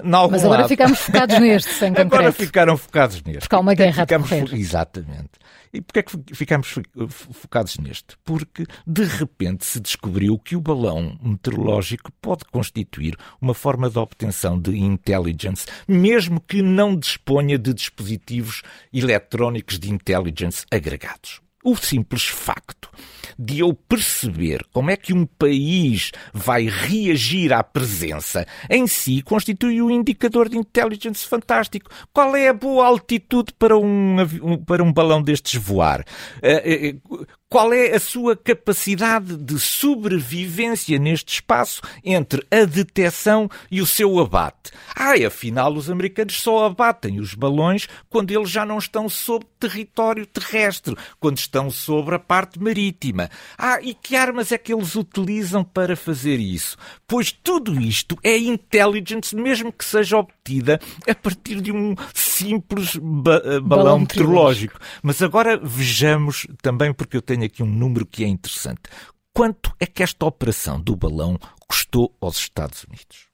na 0.03 0.17
algum 0.17 0.33
Mas 0.33 0.43
agora 0.43 0.61
lado. 0.61 0.69
ficamos 0.69 0.99
focados 0.99 1.37
neste, 1.39 1.73
sem 1.73 1.89
concreto. 1.89 2.15
Agora 2.15 2.31
ficaram 2.31 2.77
focados 2.77 3.21
neste. 3.23 3.39
Porque 3.41 3.55
há 3.55 3.59
uma 3.59 3.73
guerra 3.73 4.03
ficamos, 4.03 4.31
a 4.31 4.35
decorrer. 4.35 4.59
Exatamente. 4.59 5.31
E 5.73 5.81
porquê 5.81 5.99
é 5.99 6.03
que 6.03 6.35
ficamos 6.35 6.75
focados 7.31 7.77
neste? 7.77 8.17
Porque, 8.25 8.65
de 8.91 9.05
repente, 9.05 9.65
se 9.65 9.79
descobriu 9.79 10.37
que 10.37 10.53
o 10.53 10.59
balão 10.59 11.17
meteorológico 11.23 12.11
pode 12.21 12.43
constituir 12.43 13.15
uma 13.39 13.53
forma 13.53 13.89
de 13.89 13.97
obtenção 13.97 14.59
de 14.59 14.77
intelligence, 14.77 15.65
mesmo 15.87 16.41
que 16.41 16.61
não 16.61 16.97
disponha 16.97 17.57
de 17.57 17.73
dispositivos 17.73 18.61
eletrónicos 18.93 19.79
de 19.79 19.89
intelligence 19.89 20.65
agregados. 20.69 21.39
O 21.63 21.75
simples 21.75 22.23
facto 22.25 22.89
de 23.37 23.59
eu 23.59 23.73
perceber 23.73 24.65
como 24.73 24.91
é 24.91 24.97
que 24.97 25.13
um 25.13 25.25
país 25.25 26.11
vai 26.33 26.67
reagir 26.67 27.53
à 27.53 27.63
presença 27.63 28.45
em 28.69 28.87
si 28.87 29.21
constitui 29.21 29.81
um 29.81 29.89
indicador 29.89 30.49
de 30.49 30.57
intelligence 30.57 31.25
fantástico. 31.25 31.89
Qual 32.11 32.35
é 32.35 32.49
a 32.49 32.53
boa 32.53 32.87
altitude 32.87 33.53
para 33.57 33.77
um, 33.77 34.17
para 34.65 34.83
um 34.83 34.91
balão 34.91 35.21
destes 35.21 35.61
voar? 35.61 36.03
Qual 37.51 37.73
é 37.73 37.93
a 37.93 37.99
sua 37.99 38.33
capacidade 38.33 39.35
de 39.35 39.59
sobrevivência 39.59 40.97
neste 40.97 41.33
espaço 41.33 41.81
entre 42.01 42.41
a 42.49 42.63
detecção 42.63 43.49
e 43.69 43.81
o 43.81 43.85
seu 43.85 44.17
abate? 44.19 44.71
Ah, 44.95 45.15
afinal, 45.27 45.73
os 45.73 45.89
americanos 45.89 46.41
só 46.41 46.63
abatem 46.67 47.19
os 47.19 47.33
balões 47.33 47.89
quando 48.09 48.31
eles 48.31 48.49
já 48.49 48.65
não 48.65 48.77
estão 48.77 49.09
sob 49.09 49.45
território 49.59 50.25
terrestre, 50.25 50.95
quando 51.19 51.39
estão 51.39 51.69
sobre 51.69 52.15
a 52.15 52.19
parte 52.19 52.57
marítima. 52.57 53.29
Ah, 53.57 53.81
e 53.81 53.93
que 53.93 54.15
armas 54.15 54.53
é 54.53 54.57
que 54.57 54.73
eles 54.73 54.95
utilizam 54.95 55.61
para 55.61 55.97
fazer 55.97 56.39
isso? 56.39 56.77
Pois 57.05 57.33
tudo 57.33 57.81
isto 57.81 58.17
é 58.23 58.37
intelligence, 58.37 59.35
mesmo 59.35 59.73
que 59.73 59.83
seja 59.83 60.15
obtida 60.15 60.40
a 61.07 61.15
partir 61.15 61.61
de 61.61 61.71
um 61.71 61.95
simples 62.13 62.95
ba 62.95 63.39
balão, 63.39 63.61
balão 63.61 63.99
meteorológico. 63.99 64.79
Mas 65.03 65.21
agora 65.21 65.57
vejamos 65.57 66.47
também, 66.61 66.93
porque 66.93 67.15
eu 67.15 67.21
tenho 67.21 67.43
aqui 67.43 67.61
um 67.61 67.67
número 67.67 68.05
que 68.05 68.23
é 68.23 68.27
interessante. 68.27 68.81
Quanto 69.33 69.73
é 69.79 69.85
que 69.85 70.03
esta 70.03 70.25
operação 70.25 70.79
do 70.79 70.95
balão 70.95 71.39
custou 71.67 72.15
aos 72.19 72.37
Estados 72.37 72.83
Unidos? 72.83 73.29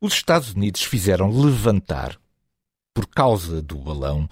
Os 0.00 0.12
Estados 0.12 0.52
Unidos 0.52 0.82
fizeram 0.82 1.30
levantar, 1.30 2.16
por 2.94 3.06
causa 3.06 3.60
do 3.60 3.76
balão, 3.76 4.28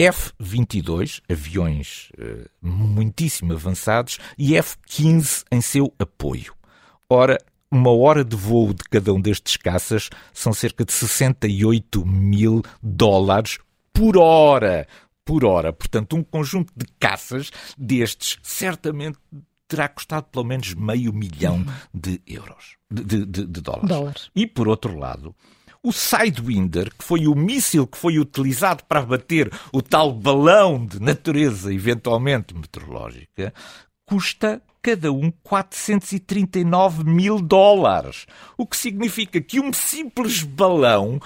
F-22, 0.00 1.22
aviões 1.30 2.10
uh, 2.18 2.48
muitíssimo 2.60 3.52
avançados, 3.52 4.18
e 4.36 4.56
F-15 4.56 5.44
em 5.52 5.60
seu 5.60 5.94
apoio. 5.98 6.54
Ora, 7.08 7.38
uma 7.72 7.90
hora 7.90 8.22
de 8.22 8.36
voo 8.36 8.74
de 8.74 8.84
cada 8.84 9.12
um 9.14 9.20
destes 9.20 9.56
caças 9.56 10.10
são 10.32 10.52
cerca 10.52 10.84
de 10.84 10.92
68 10.92 12.04
mil 12.04 12.62
dólares 12.82 13.58
por 13.92 14.18
hora 14.18 14.86
por 15.24 15.44
hora. 15.44 15.72
Portanto, 15.72 16.16
um 16.16 16.22
conjunto 16.22 16.72
de 16.76 16.84
caças 16.98 17.50
destes 17.78 18.38
certamente 18.42 19.18
terá 19.66 19.88
custado 19.88 20.26
pelo 20.26 20.44
menos 20.44 20.74
meio 20.74 21.12
milhão 21.12 21.64
de 21.94 22.20
euros, 22.26 22.76
de, 22.90 23.24
de, 23.24 23.46
de 23.46 23.60
dólares. 23.60 23.88
dólares. 23.88 24.30
E 24.34 24.46
por 24.46 24.68
outro 24.68 24.98
lado, 24.98 25.34
o 25.82 25.92
Sidewinder, 25.92 26.92
que 26.94 27.04
foi 27.04 27.26
o 27.26 27.34
míssil 27.34 27.86
que 27.86 27.96
foi 27.96 28.18
utilizado 28.18 28.84
para 28.84 29.00
abater 29.00 29.50
o 29.72 29.80
tal 29.80 30.12
balão 30.12 30.84
de 30.84 31.00
natureza 31.00 31.72
eventualmente 31.72 32.54
meteorológica, 32.54 33.54
custa 34.04 34.62
cada 34.82 35.12
um 35.12 35.30
439 35.42 37.04
mil 37.04 37.40
dólares. 37.40 38.26
O 38.56 38.66
que 38.66 38.76
significa 38.76 39.40
que 39.40 39.60
um 39.60 39.72
simples 39.72 40.42
balão 40.42 41.20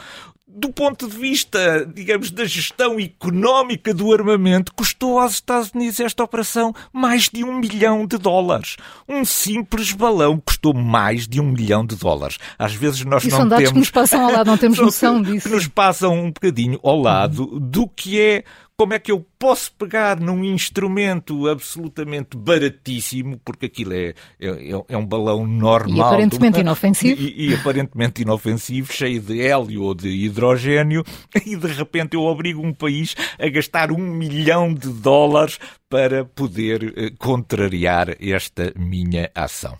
do 0.56 0.72
ponto 0.72 1.06
de 1.06 1.16
vista, 1.16 1.84
digamos, 1.94 2.30
da 2.30 2.46
gestão 2.46 2.98
económica 2.98 3.92
do 3.92 4.10
armamento, 4.12 4.72
custou 4.74 5.20
aos 5.20 5.34
Estados 5.34 5.70
Unidos 5.74 6.00
esta 6.00 6.24
operação 6.24 6.74
mais 6.90 7.28
de 7.28 7.44
um 7.44 7.58
milhão 7.58 8.06
de 8.06 8.16
dólares. 8.16 8.76
Um 9.06 9.22
simples 9.22 9.92
balão 9.92 10.40
custou 10.40 10.72
mais 10.72 11.28
de 11.28 11.42
um 11.42 11.52
milhão 11.52 11.84
de 11.84 11.94
dólares. 11.94 12.38
Às 12.58 12.72
vezes 12.72 13.04
nós 13.04 13.22
e 13.24 13.28
não 13.28 13.36
são 13.36 13.48
dados 13.48 13.64
temos. 13.64 13.72
que 13.72 13.78
nos 13.80 13.90
passam 13.90 14.24
ao 14.24 14.32
lado, 14.32 14.46
não 14.46 14.56
temos 14.56 14.78
noção 14.80 15.20
disso. 15.20 15.46
Que 15.46 15.54
nos 15.54 15.68
passam 15.68 16.14
um 16.14 16.32
bocadinho 16.32 16.80
ao 16.82 16.98
lado 16.98 17.60
do 17.60 17.86
que 17.86 18.18
é 18.18 18.44
como 18.78 18.92
é 18.92 18.98
que 18.98 19.10
eu 19.10 19.24
posso 19.38 19.72
pegar 19.72 20.20
num 20.20 20.44
instrumento 20.44 21.48
absolutamente 21.48 22.36
baratíssimo, 22.36 23.40
porque 23.42 23.66
aquilo 23.66 23.94
é, 23.94 24.14
é, 24.38 24.70
é 24.88 24.96
um 24.96 25.06
balão 25.06 25.46
normal. 25.46 25.96
E 25.96 26.00
aparentemente 26.00 26.60
inofensivo. 26.60 27.22
E, 27.22 27.48
e, 27.48 27.54
aparentemente 27.54 28.22
inofensivo, 28.22 28.92
cheio 28.92 29.20
de 29.20 29.40
hélio 29.40 29.82
ou 29.82 29.94
de 29.94 30.08
hidrogênio, 30.08 31.02
e 31.46 31.56
de 31.56 31.66
repente 31.68 32.16
eu 32.16 32.22
obrigo 32.22 32.60
um 32.60 32.74
país 32.74 33.16
a 33.38 33.48
gastar 33.48 33.90
um 33.90 33.98
milhão 33.98 34.74
de 34.74 34.88
dólares 34.88 35.58
para 35.88 36.24
poder 36.24 36.92
eh, 36.96 37.10
contrariar 37.18 38.14
esta 38.20 38.72
minha 38.76 39.30
ação. 39.34 39.78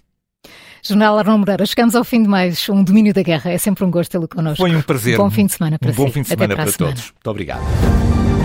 Jornal 0.83 1.19
Arnão 1.19 1.39
Moreira, 1.39 1.67
chegamos 1.67 1.97
ao 1.97 2.05
fim 2.05 2.23
de 2.23 2.29
mais 2.29 2.69
um 2.69 2.83
Domínio 2.83 3.13
da 3.13 3.23
Guerra. 3.23 3.51
É 3.51 3.59
sempre 3.59 3.85
um 3.85 3.91
gosto 3.91 4.13
tê-lo 4.13 4.29
connosco. 4.29 4.59
Foi 4.59 4.75
um 4.75 4.81
prazer. 4.81 5.17
Bom 5.17 5.29
fim 5.31 5.47
de 5.47 5.53
semana 5.53 5.79
para 5.79 5.91
um 5.91 5.93
si. 5.93 5.99
bom 5.99 6.11
fim 6.11 6.23
de 6.23 6.29
semana 6.29 6.55
para, 6.55 6.65
para 6.65 6.73
semana. 6.73 6.95
todos. 6.95 7.11
Muito 7.11 7.31
obrigado. 7.31 8.36